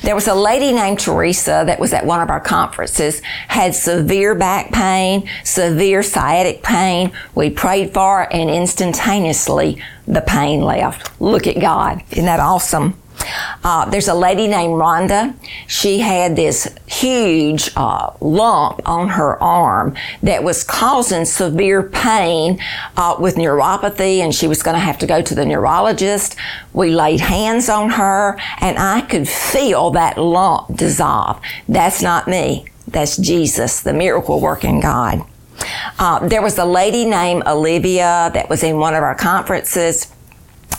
There 0.03 0.15
was 0.15 0.29
a 0.29 0.35
lady 0.35 0.75
named 0.75 1.01
Teresa 1.01 1.63
that 1.65 1.81
was 1.81 1.95
at 1.95 2.05
one 2.05 2.21
of 2.21 2.29
our 2.29 2.41
conferences, 2.41 3.21
had 3.49 3.75
severe 3.75 4.35
back 4.35 4.73
pain, 4.73 5.27
severe 5.43 6.03
sciatic 6.03 6.63
pain. 6.63 7.13
We 7.35 7.49
prayed 7.49 7.95
for 7.95 8.19
her 8.19 8.31
and 8.31 8.51
instantaneously 8.51 9.83
the 10.07 10.21
pain 10.21 10.61
left. 10.61 11.19
Look 11.19 11.47
at 11.47 11.59
God. 11.59 12.03
Isn't 12.11 12.27
that 12.27 12.41
awesome? 12.41 13.00
Uh, 13.63 13.89
there's 13.91 14.09
a 14.09 14.15
lady 14.15 14.47
named 14.47 14.75
Rhonda. 14.75 15.35
She 15.67 15.99
had 15.99 16.37
this 16.37 16.69
huge 16.87 17.71
uh, 17.77 18.13
lump 18.21 18.81
on 18.89 19.09
her 19.11 19.41
arm 19.43 19.95
that 20.23 20.43
was 20.43 20.65
causing 20.65 21.25
severe 21.25 21.83
pain 21.83 22.59
uh, 22.97 23.17
with 23.19 23.37
neuropathy, 23.37 24.19
and 24.19 24.35
she 24.35 24.47
was 24.47 24.63
going 24.63 24.75
to 24.75 24.81
have 24.81 24.99
to 24.99 25.07
go 25.07 25.23
to 25.23 25.35
the 25.35 25.45
neurologist. 25.45 26.37
We 26.73 26.91
laid 26.91 27.21
hands 27.21 27.69
on 27.69 27.91
her, 27.91 28.39
and 28.61 28.79
I 28.79 29.03
could 29.03 29.29
feel 29.29 29.91
that 29.91 30.19
lump 30.19 30.77
dissolve. 30.77 31.41
That's 31.69 32.03
not 32.03 32.29
me. 32.29 32.67
That's 32.89 33.17
Jesus, 33.17 33.81
the 33.81 33.93
miracle 33.93 34.41
working 34.41 34.81
God. 34.81 35.25
Uh, 35.99 36.27
there 36.27 36.43
was 36.43 36.59
a 36.59 36.65
lady 36.65 37.05
named 37.05 37.43
Olivia 37.47 38.31
that 38.33 38.49
was 38.49 38.63
in 38.63 38.79
one 38.79 38.95
of 38.95 39.03
our 39.03 39.15
conferences 39.15 40.13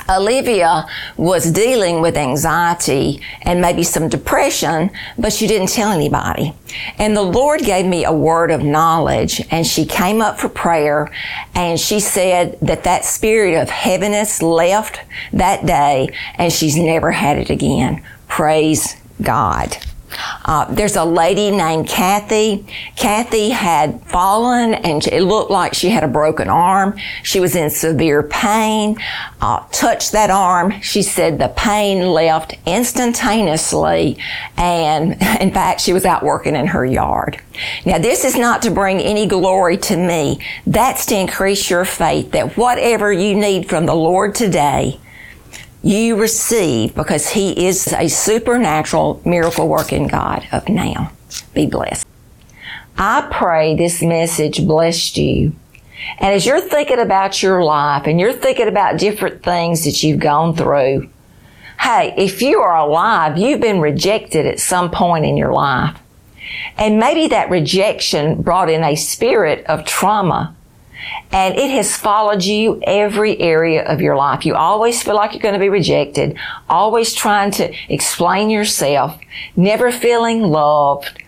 Olivia 0.09 0.85
was 1.17 1.51
dealing 1.51 2.01
with 2.01 2.17
anxiety 2.17 3.21
and 3.43 3.61
maybe 3.61 3.83
some 3.83 4.09
depression, 4.09 4.89
but 5.17 5.31
she 5.33 5.47
didn't 5.47 5.69
tell 5.69 5.91
anybody. 5.91 6.53
And 6.97 7.15
the 7.15 7.21
Lord 7.21 7.61
gave 7.61 7.85
me 7.85 8.03
a 8.05 8.13
word 8.13 8.51
of 8.51 8.63
knowledge 8.63 9.41
and 9.51 9.65
she 9.65 9.85
came 9.85 10.21
up 10.21 10.39
for 10.39 10.49
prayer 10.49 11.09
and 11.55 11.79
she 11.79 11.99
said 11.99 12.57
that 12.61 12.83
that 12.83 13.05
spirit 13.05 13.61
of 13.61 13.69
heaviness 13.69 14.41
left 14.41 14.99
that 15.33 15.65
day 15.65 16.09
and 16.35 16.51
she's 16.51 16.77
never 16.77 17.11
had 17.11 17.37
it 17.37 17.49
again. 17.49 18.03
Praise 18.27 18.95
God. 19.21 19.77
Uh, 20.43 20.65
there's 20.73 20.95
a 20.95 21.05
lady 21.05 21.51
named 21.51 21.87
Kathy. 21.87 22.65
Kathy 22.95 23.49
had 23.49 24.01
fallen 24.07 24.73
and 24.73 25.05
it 25.07 25.23
looked 25.23 25.51
like 25.51 25.73
she 25.73 25.89
had 25.89 26.03
a 26.03 26.07
broken 26.07 26.49
arm. 26.49 26.97
She 27.23 27.39
was 27.39 27.55
in 27.55 27.69
severe 27.69 28.23
pain. 28.23 28.97
Uh, 29.39 29.65
touched 29.71 30.11
that 30.13 30.29
arm. 30.29 30.79
She 30.81 31.03
said 31.03 31.39
the 31.39 31.49
pain 31.49 32.07
left 32.07 32.55
instantaneously. 32.65 34.17
And 34.57 35.13
in 35.41 35.51
fact, 35.51 35.81
she 35.81 35.93
was 35.93 36.05
out 36.05 36.23
working 36.23 36.55
in 36.55 36.67
her 36.67 36.85
yard. 36.85 37.41
Now, 37.85 37.99
this 37.99 38.25
is 38.25 38.35
not 38.35 38.61
to 38.63 38.71
bring 38.71 38.99
any 38.99 39.27
glory 39.27 39.77
to 39.77 39.97
me. 39.97 40.39
That's 40.65 41.05
to 41.07 41.15
increase 41.17 41.69
your 41.69 41.85
faith 41.85 42.31
that 42.31 42.57
whatever 42.57 43.11
you 43.11 43.35
need 43.35 43.69
from 43.69 43.85
the 43.85 43.95
Lord 43.95 44.33
today, 44.33 44.99
you 45.83 46.15
receive 46.15 46.93
because 46.95 47.29
He 47.29 47.67
is 47.67 47.91
a 47.93 48.07
supernatural 48.07 49.21
miracle 49.25 49.67
working 49.67 50.07
God 50.07 50.47
of 50.51 50.69
now. 50.69 51.11
Be 51.53 51.65
blessed. 51.65 52.05
I 52.97 53.27
pray 53.31 53.75
this 53.75 54.01
message 54.01 54.65
blessed 54.65 55.17
you. 55.17 55.55
And 56.19 56.33
as 56.33 56.45
you're 56.45 56.61
thinking 56.61 56.99
about 56.99 57.41
your 57.41 57.63
life 57.63 58.05
and 58.05 58.19
you're 58.19 58.33
thinking 58.33 58.67
about 58.67 58.99
different 58.99 59.43
things 59.43 59.85
that 59.85 60.03
you've 60.03 60.19
gone 60.19 60.55
through, 60.55 61.09
hey, 61.79 62.13
if 62.17 62.41
you 62.41 62.59
are 62.59 62.77
alive, 62.77 63.37
you've 63.37 63.61
been 63.61 63.81
rejected 63.81 64.45
at 64.45 64.59
some 64.59 64.91
point 64.91 65.25
in 65.25 65.37
your 65.37 65.53
life. 65.53 65.97
And 66.77 66.99
maybe 66.99 67.27
that 67.27 67.49
rejection 67.49 68.41
brought 68.41 68.69
in 68.69 68.83
a 68.83 68.95
spirit 68.95 69.65
of 69.65 69.85
trauma 69.85 70.55
and 71.31 71.55
it 71.55 71.71
has 71.71 71.95
followed 71.95 72.43
you 72.43 72.81
every 72.83 73.39
area 73.39 73.83
of 73.85 74.01
your 74.01 74.15
life. 74.15 74.45
You 74.45 74.55
always 74.55 75.01
feel 75.01 75.15
like 75.15 75.33
you're 75.33 75.41
going 75.41 75.53
to 75.53 75.59
be 75.59 75.69
rejected, 75.69 76.37
always 76.69 77.13
trying 77.13 77.51
to 77.51 77.73
explain 77.89 78.49
yourself, 78.49 79.19
never 79.55 79.91
feeling 79.91 80.41
loved, 80.41 81.23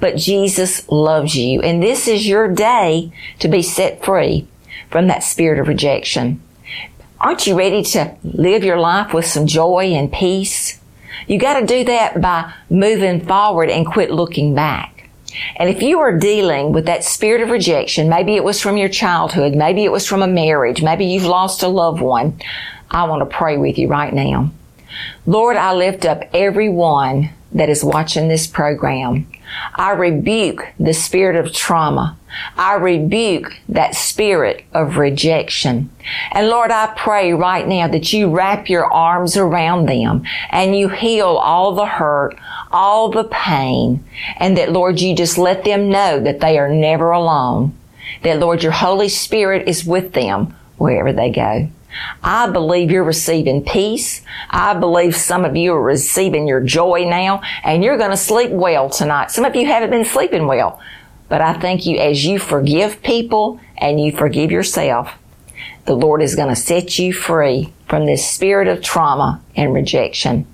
but 0.00 0.16
Jesus 0.16 0.88
loves 0.88 1.34
you. 1.34 1.60
And 1.62 1.82
this 1.82 2.08
is 2.08 2.26
your 2.26 2.48
day 2.48 3.12
to 3.38 3.48
be 3.48 3.62
set 3.62 4.04
free 4.04 4.46
from 4.90 5.06
that 5.08 5.22
spirit 5.22 5.58
of 5.58 5.68
rejection. 5.68 6.42
Aren't 7.20 7.46
you 7.46 7.56
ready 7.56 7.82
to 7.82 8.16
live 8.22 8.64
your 8.64 8.78
life 8.78 9.14
with 9.14 9.26
some 9.26 9.46
joy 9.46 9.86
and 9.86 10.12
peace? 10.12 10.80
You 11.26 11.38
got 11.38 11.60
to 11.60 11.66
do 11.66 11.84
that 11.84 12.20
by 12.20 12.52
moving 12.68 13.24
forward 13.24 13.70
and 13.70 13.86
quit 13.86 14.10
looking 14.10 14.54
back. 14.54 14.93
And 15.56 15.68
if 15.68 15.82
you 15.82 16.00
are 16.00 16.16
dealing 16.16 16.72
with 16.72 16.86
that 16.86 17.04
spirit 17.04 17.42
of 17.42 17.50
rejection, 17.50 18.08
maybe 18.08 18.36
it 18.36 18.44
was 18.44 18.60
from 18.60 18.76
your 18.76 18.88
childhood, 18.88 19.54
maybe 19.54 19.84
it 19.84 19.92
was 19.92 20.06
from 20.06 20.22
a 20.22 20.26
marriage, 20.26 20.82
maybe 20.82 21.04
you've 21.04 21.24
lost 21.24 21.62
a 21.62 21.68
loved 21.68 22.00
one, 22.00 22.40
I 22.90 23.04
want 23.04 23.28
to 23.28 23.36
pray 23.36 23.56
with 23.56 23.78
you 23.78 23.88
right 23.88 24.12
now. 24.12 24.50
Lord, 25.26 25.56
I 25.56 25.72
lift 25.72 26.04
up 26.04 26.22
everyone 26.32 27.30
that 27.54 27.68
is 27.68 27.84
watching 27.84 28.28
this 28.28 28.46
program. 28.46 29.26
I 29.76 29.92
rebuke 29.92 30.72
the 30.78 30.92
spirit 30.92 31.36
of 31.36 31.54
trauma. 31.54 32.18
I 32.56 32.74
rebuke 32.74 33.56
that 33.68 33.94
spirit 33.94 34.64
of 34.72 34.96
rejection. 34.96 35.90
And 36.32 36.48
Lord, 36.48 36.72
I 36.72 36.92
pray 36.96 37.32
right 37.32 37.66
now 37.66 37.86
that 37.88 38.12
you 38.12 38.28
wrap 38.28 38.68
your 38.68 38.92
arms 38.92 39.36
around 39.36 39.86
them 39.86 40.24
and 40.50 40.76
you 40.76 40.88
heal 40.88 41.28
all 41.28 41.74
the 41.74 41.86
hurt, 41.86 42.36
all 42.72 43.08
the 43.08 43.24
pain, 43.24 44.04
and 44.36 44.56
that 44.56 44.72
Lord, 44.72 45.00
you 45.00 45.14
just 45.14 45.38
let 45.38 45.64
them 45.64 45.88
know 45.88 46.18
that 46.20 46.40
they 46.40 46.58
are 46.58 46.68
never 46.68 47.12
alone. 47.12 47.72
That 48.22 48.40
Lord, 48.40 48.62
your 48.64 48.72
Holy 48.72 49.08
Spirit 49.08 49.68
is 49.68 49.84
with 49.84 50.12
them 50.12 50.56
wherever 50.76 51.12
they 51.12 51.30
go. 51.30 51.68
I 52.22 52.48
believe 52.50 52.90
you're 52.90 53.04
receiving 53.04 53.64
peace. 53.64 54.22
I 54.50 54.74
believe 54.74 55.14
some 55.14 55.44
of 55.44 55.56
you 55.56 55.74
are 55.74 55.82
receiving 55.82 56.46
your 56.46 56.60
joy 56.60 57.04
now 57.08 57.42
and 57.62 57.84
you're 57.84 57.98
going 57.98 58.10
to 58.10 58.16
sleep 58.16 58.50
well 58.50 58.90
tonight. 58.90 59.30
Some 59.30 59.44
of 59.44 59.54
you 59.56 59.66
haven't 59.66 59.90
been 59.90 60.04
sleeping 60.04 60.46
well, 60.46 60.80
but 61.28 61.40
I 61.40 61.54
think 61.54 61.86
you, 61.86 61.98
as 61.98 62.24
you 62.24 62.38
forgive 62.38 63.02
people 63.02 63.60
and 63.78 64.00
you 64.00 64.12
forgive 64.12 64.50
yourself, 64.50 65.12
the 65.86 65.94
Lord 65.96 66.22
is 66.22 66.34
going 66.34 66.48
to 66.48 66.56
set 66.56 66.98
you 66.98 67.12
free 67.12 67.72
from 67.86 68.06
this 68.06 68.28
spirit 68.28 68.68
of 68.68 68.82
trauma 68.82 69.42
and 69.54 69.74
rejection. 69.74 70.46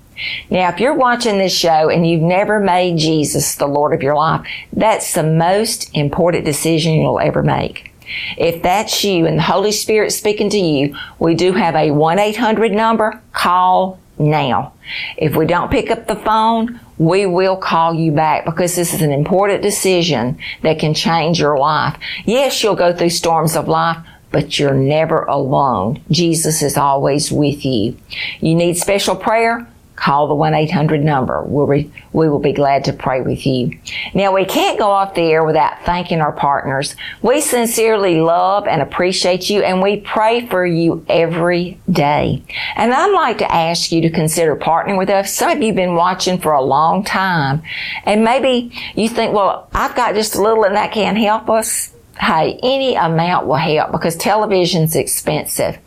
Now, 0.49 0.69
if 0.69 0.79
you're 0.79 0.93
watching 0.93 1.37
this 1.37 1.55
show 1.55 1.89
and 1.89 2.07
you've 2.07 2.21
never 2.21 2.59
made 2.59 2.97
Jesus 2.97 3.55
the 3.55 3.67
Lord 3.67 3.93
of 3.93 4.03
your 4.03 4.15
life, 4.15 4.45
that's 4.71 5.13
the 5.13 5.23
most 5.23 5.89
important 5.95 6.45
decision 6.45 6.95
you'll 6.95 7.19
ever 7.19 7.41
make. 7.41 7.90
If 8.37 8.61
that's 8.61 9.03
you 9.03 9.25
and 9.25 9.37
the 9.37 9.43
Holy 9.43 9.71
Spirit 9.71 10.11
speaking 10.11 10.49
to 10.49 10.59
you, 10.59 10.97
we 11.19 11.35
do 11.35 11.53
have 11.53 11.75
a 11.75 11.89
1-800 11.89 12.71
number. 12.71 13.21
Call 13.33 13.99
now. 14.17 14.73
If 15.17 15.35
we 15.35 15.45
don't 15.45 15.71
pick 15.71 15.89
up 15.89 16.07
the 16.07 16.15
phone, 16.15 16.79
we 16.97 17.25
will 17.25 17.57
call 17.57 17.93
you 17.93 18.11
back 18.11 18.45
because 18.45 18.75
this 18.75 18.93
is 18.93 19.01
an 19.01 19.11
important 19.11 19.63
decision 19.63 20.37
that 20.61 20.79
can 20.79 20.93
change 20.93 21.39
your 21.39 21.57
life. 21.57 21.97
Yes, 22.25 22.61
you'll 22.61 22.75
go 22.75 22.95
through 22.95 23.09
storms 23.09 23.55
of 23.55 23.67
life, 23.67 23.97
but 24.31 24.59
you're 24.59 24.73
never 24.73 25.23
alone. 25.23 26.01
Jesus 26.11 26.61
is 26.61 26.77
always 26.77 27.31
with 27.31 27.65
you. 27.65 27.97
You 28.39 28.55
need 28.55 28.77
special 28.77 29.15
prayer? 29.15 29.67
Call 29.95 30.27
the 30.27 30.33
1-800 30.33 31.03
number. 31.03 31.43
We'll 31.43 31.67
re- 31.67 31.91
we 32.11 32.27
will 32.27 32.39
be 32.39 32.53
glad 32.53 32.85
to 32.85 32.93
pray 32.93 33.21
with 33.21 33.45
you. 33.45 33.77
Now 34.13 34.33
we 34.33 34.45
can't 34.45 34.79
go 34.79 34.89
off 34.89 35.13
the 35.13 35.21
air 35.21 35.43
without 35.43 35.83
thanking 35.85 36.21
our 36.21 36.31
partners. 36.31 36.95
We 37.21 37.39
sincerely 37.41 38.19
love 38.19 38.67
and 38.67 38.81
appreciate 38.81 39.49
you 39.49 39.61
and 39.61 39.81
we 39.81 39.97
pray 39.97 40.47
for 40.47 40.65
you 40.65 41.05
every 41.07 41.79
day. 41.89 42.43
And 42.75 42.93
I'd 42.93 43.13
like 43.13 43.37
to 43.39 43.51
ask 43.51 43.91
you 43.91 44.01
to 44.01 44.09
consider 44.09 44.55
partnering 44.55 44.97
with 44.97 45.09
us. 45.09 45.35
Some 45.35 45.51
of 45.51 45.59
you 45.59 45.67
have 45.67 45.75
been 45.75 45.95
watching 45.95 46.39
for 46.39 46.53
a 46.53 46.61
long 46.61 47.03
time 47.03 47.61
and 48.05 48.23
maybe 48.23 48.71
you 48.95 49.07
think, 49.07 49.33
well, 49.33 49.69
I've 49.73 49.95
got 49.95 50.15
just 50.15 50.35
a 50.35 50.41
little 50.41 50.63
and 50.63 50.75
that 50.75 50.93
can't 50.93 51.17
help 51.17 51.49
us. 51.49 51.93
Hey, 52.19 52.59
any 52.61 52.95
amount 52.95 53.47
will 53.47 53.55
help 53.55 53.91
because 53.91 54.15
television's 54.15 54.95
expensive. 54.95 55.77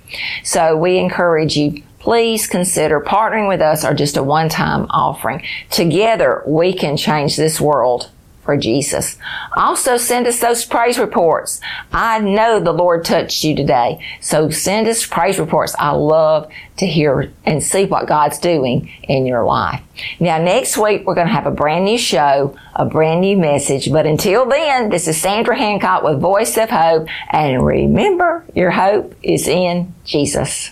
So 0.43 0.77
we 0.77 0.99
encourage 0.99 1.57
you 1.57 1.83
please 2.05 2.47
consider 2.47 3.01
partnering 3.01 3.49
with 3.49 3.63
us 3.63 3.83
or 3.83 3.95
just 3.95 4.19
a 4.19 4.23
one-time 4.23 4.87
offering. 4.91 5.43
Together, 5.71 6.43
we 6.47 6.75
can 6.75 6.99
change 6.99 7.35
this 7.35 7.59
world 7.59 8.11
for 8.43 8.59
Jesus. 8.59 9.17
Also 9.57 9.97
send 9.97 10.27
us 10.27 10.39
those 10.39 10.67
praise 10.67 10.99
reports. 10.99 11.63
I 11.95 12.19
know 12.19 12.61
the 12.61 12.73
Lord 12.73 13.07
touched 13.07 13.43
you 13.43 13.57
today. 13.57 14.05
So 14.21 14.51
send 14.51 14.87
us 14.87 15.07
praise 15.07 15.39
reports. 15.39 15.75
I 15.79 15.93
love 15.93 16.51
to 16.77 16.87
hear 16.87 17.33
and 17.47 17.63
see 17.63 17.87
what 17.87 18.07
God's 18.07 18.39
doing 18.39 18.91
in 19.05 19.25
your 19.25 19.43
life. 19.45 19.81
Now 20.21 20.37
next 20.37 20.77
week 20.77 21.07
we're 21.07 21.15
going 21.15 21.29
to 21.29 21.33
have 21.33 21.47
a 21.47 21.51
brand 21.51 21.87
new 21.87 21.97
show, 21.97 22.55
a 22.75 22.85
brand 22.85 23.23
new 23.23 23.39
message. 23.39 23.91
But 23.91 24.05
until 24.05 24.45
then, 24.45 24.91
this 24.91 25.09
is 25.09 25.19
Sandra 25.19 25.57
Hancock 25.57 26.03
with 26.03 26.21
Voice 26.21 26.59
of 26.59 26.69
Hope. 26.69 27.09
And 27.31 27.65
remember, 27.65 28.45
your 28.55 28.73
hope 28.73 29.15
is 29.23 29.49
in 29.49 29.95
Jesus. 30.05 30.71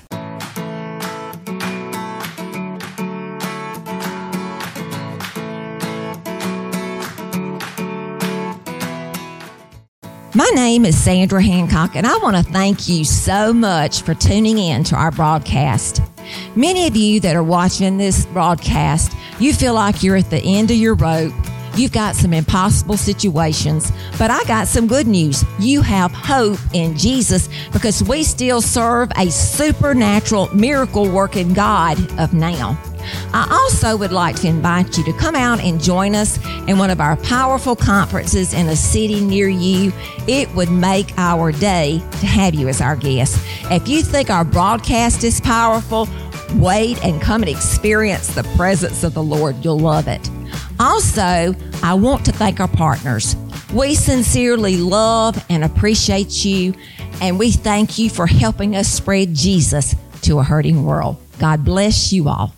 Name 10.54 10.84
is 10.84 11.02
Sandra 11.02 11.42
Hancock, 11.42 11.96
and 11.96 12.06
I 12.06 12.16
want 12.18 12.36
to 12.36 12.42
thank 12.42 12.88
you 12.88 13.04
so 13.04 13.52
much 13.52 14.02
for 14.02 14.14
tuning 14.14 14.58
in 14.58 14.84
to 14.84 14.96
our 14.96 15.10
broadcast. 15.10 16.02
Many 16.54 16.86
of 16.86 16.94
you 16.94 17.20
that 17.20 17.36
are 17.36 17.42
watching 17.42 17.96
this 17.96 18.26
broadcast, 18.26 19.16
you 19.38 19.54
feel 19.54 19.74
like 19.74 20.02
you're 20.02 20.16
at 20.16 20.28
the 20.30 20.42
end 20.42 20.70
of 20.70 20.76
your 20.76 20.94
rope. 20.94 21.32
You've 21.74 21.92
got 21.92 22.16
some 22.16 22.34
impossible 22.34 22.98
situations, 22.98 23.90
but 24.18 24.30
I 24.30 24.44
got 24.44 24.68
some 24.68 24.86
good 24.86 25.06
news. 25.06 25.42
You 25.58 25.80
have 25.80 26.12
hope 26.12 26.58
in 26.74 26.98
Jesus 26.98 27.48
because 27.72 28.02
we 28.02 28.22
still 28.22 28.60
serve 28.60 29.10
a 29.16 29.30
supernatural 29.30 30.54
miracle 30.54 31.10
working 31.10 31.54
God 31.54 31.98
of 32.20 32.34
now. 32.34 32.78
I 33.32 33.48
also 33.50 33.96
would 33.96 34.12
like 34.12 34.36
to 34.36 34.48
invite 34.48 34.96
you 34.98 35.04
to 35.04 35.12
come 35.14 35.34
out 35.34 35.60
and 35.60 35.80
join 35.80 36.14
us 36.14 36.38
in 36.68 36.78
one 36.78 36.90
of 36.90 37.00
our 37.00 37.16
powerful 37.16 37.76
conferences 37.76 38.52
in 38.52 38.68
a 38.68 38.76
city 38.76 39.20
near 39.20 39.48
you. 39.48 39.92
It 40.26 40.52
would 40.54 40.70
make 40.70 41.12
our 41.18 41.52
day 41.52 42.02
to 42.20 42.26
have 42.26 42.54
you 42.54 42.68
as 42.68 42.80
our 42.80 42.96
guest. 42.96 43.38
If 43.70 43.88
you 43.88 44.02
think 44.02 44.30
our 44.30 44.44
broadcast 44.44 45.24
is 45.24 45.40
powerful, 45.40 46.08
wait 46.54 47.02
and 47.04 47.20
come 47.20 47.42
and 47.42 47.50
experience 47.50 48.34
the 48.34 48.44
presence 48.56 49.04
of 49.04 49.14
the 49.14 49.22
Lord. 49.22 49.64
You'll 49.64 49.78
love 49.78 50.08
it. 50.08 50.28
Also, 50.78 51.54
I 51.82 51.94
want 51.94 52.24
to 52.26 52.32
thank 52.32 52.60
our 52.60 52.68
partners. 52.68 53.36
We 53.72 53.94
sincerely 53.94 54.76
love 54.76 55.42
and 55.48 55.64
appreciate 55.64 56.44
you, 56.44 56.74
and 57.20 57.38
we 57.38 57.52
thank 57.52 57.98
you 57.98 58.10
for 58.10 58.26
helping 58.26 58.76
us 58.76 58.88
spread 58.88 59.34
Jesus 59.34 59.94
to 60.22 60.38
a 60.40 60.42
hurting 60.42 60.84
world. 60.84 61.16
God 61.38 61.64
bless 61.64 62.12
you 62.12 62.28
all. 62.28 62.54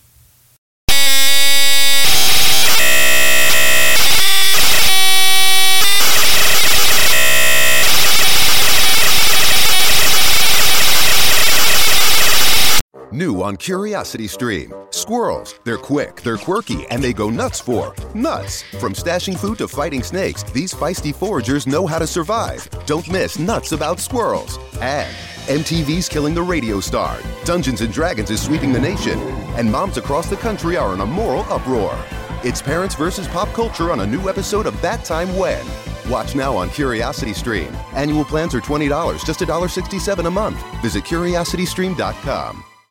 New 13.14 13.44
on 13.44 13.56
Curiosity 13.56 14.26
Stream. 14.26 14.74
Squirrels. 14.90 15.60
They're 15.62 15.78
quick, 15.78 16.20
they're 16.22 16.36
quirky, 16.36 16.84
and 16.88 17.00
they 17.00 17.12
go 17.12 17.30
nuts 17.30 17.60
for 17.60 17.94
nuts. 18.12 18.62
From 18.80 18.92
stashing 18.92 19.38
food 19.38 19.58
to 19.58 19.68
fighting 19.68 20.02
snakes, 20.02 20.42
these 20.42 20.74
feisty 20.74 21.14
foragers 21.14 21.64
know 21.64 21.86
how 21.86 22.00
to 22.00 22.08
survive. 22.08 22.68
Don't 22.86 23.08
miss 23.08 23.38
nuts 23.38 23.70
about 23.70 24.00
squirrels. 24.00 24.58
And 24.80 25.14
MTV's 25.46 26.08
killing 26.08 26.34
the 26.34 26.42
radio 26.42 26.80
star. 26.80 27.16
Dungeons 27.44 27.82
and 27.82 27.92
Dragons 27.92 28.30
is 28.30 28.42
sweeping 28.42 28.72
the 28.72 28.80
nation. 28.80 29.16
And 29.56 29.70
moms 29.70 29.96
across 29.96 30.28
the 30.28 30.36
country 30.36 30.76
are 30.76 30.92
in 30.92 31.00
a 31.00 31.06
moral 31.06 31.42
uproar. 31.52 31.96
It's 32.42 32.60
parents 32.60 32.96
versus 32.96 33.28
pop 33.28 33.48
culture 33.50 33.92
on 33.92 34.00
a 34.00 34.06
new 34.06 34.28
episode 34.28 34.66
of 34.66 34.80
That 34.82 35.04
Time 35.04 35.36
When. 35.36 35.64
Watch 36.10 36.34
now 36.34 36.56
on 36.56 36.68
Curiosity 36.68 37.32
Stream. 37.32 37.72
Annual 37.94 38.24
plans 38.24 38.56
are 38.56 38.60
$20, 38.60 39.24
just 39.24 39.38
$1.67 39.38 40.26
a 40.26 40.30
month. 40.30 40.60
Visit 40.82 41.04
curiositystream.com. 41.04 42.64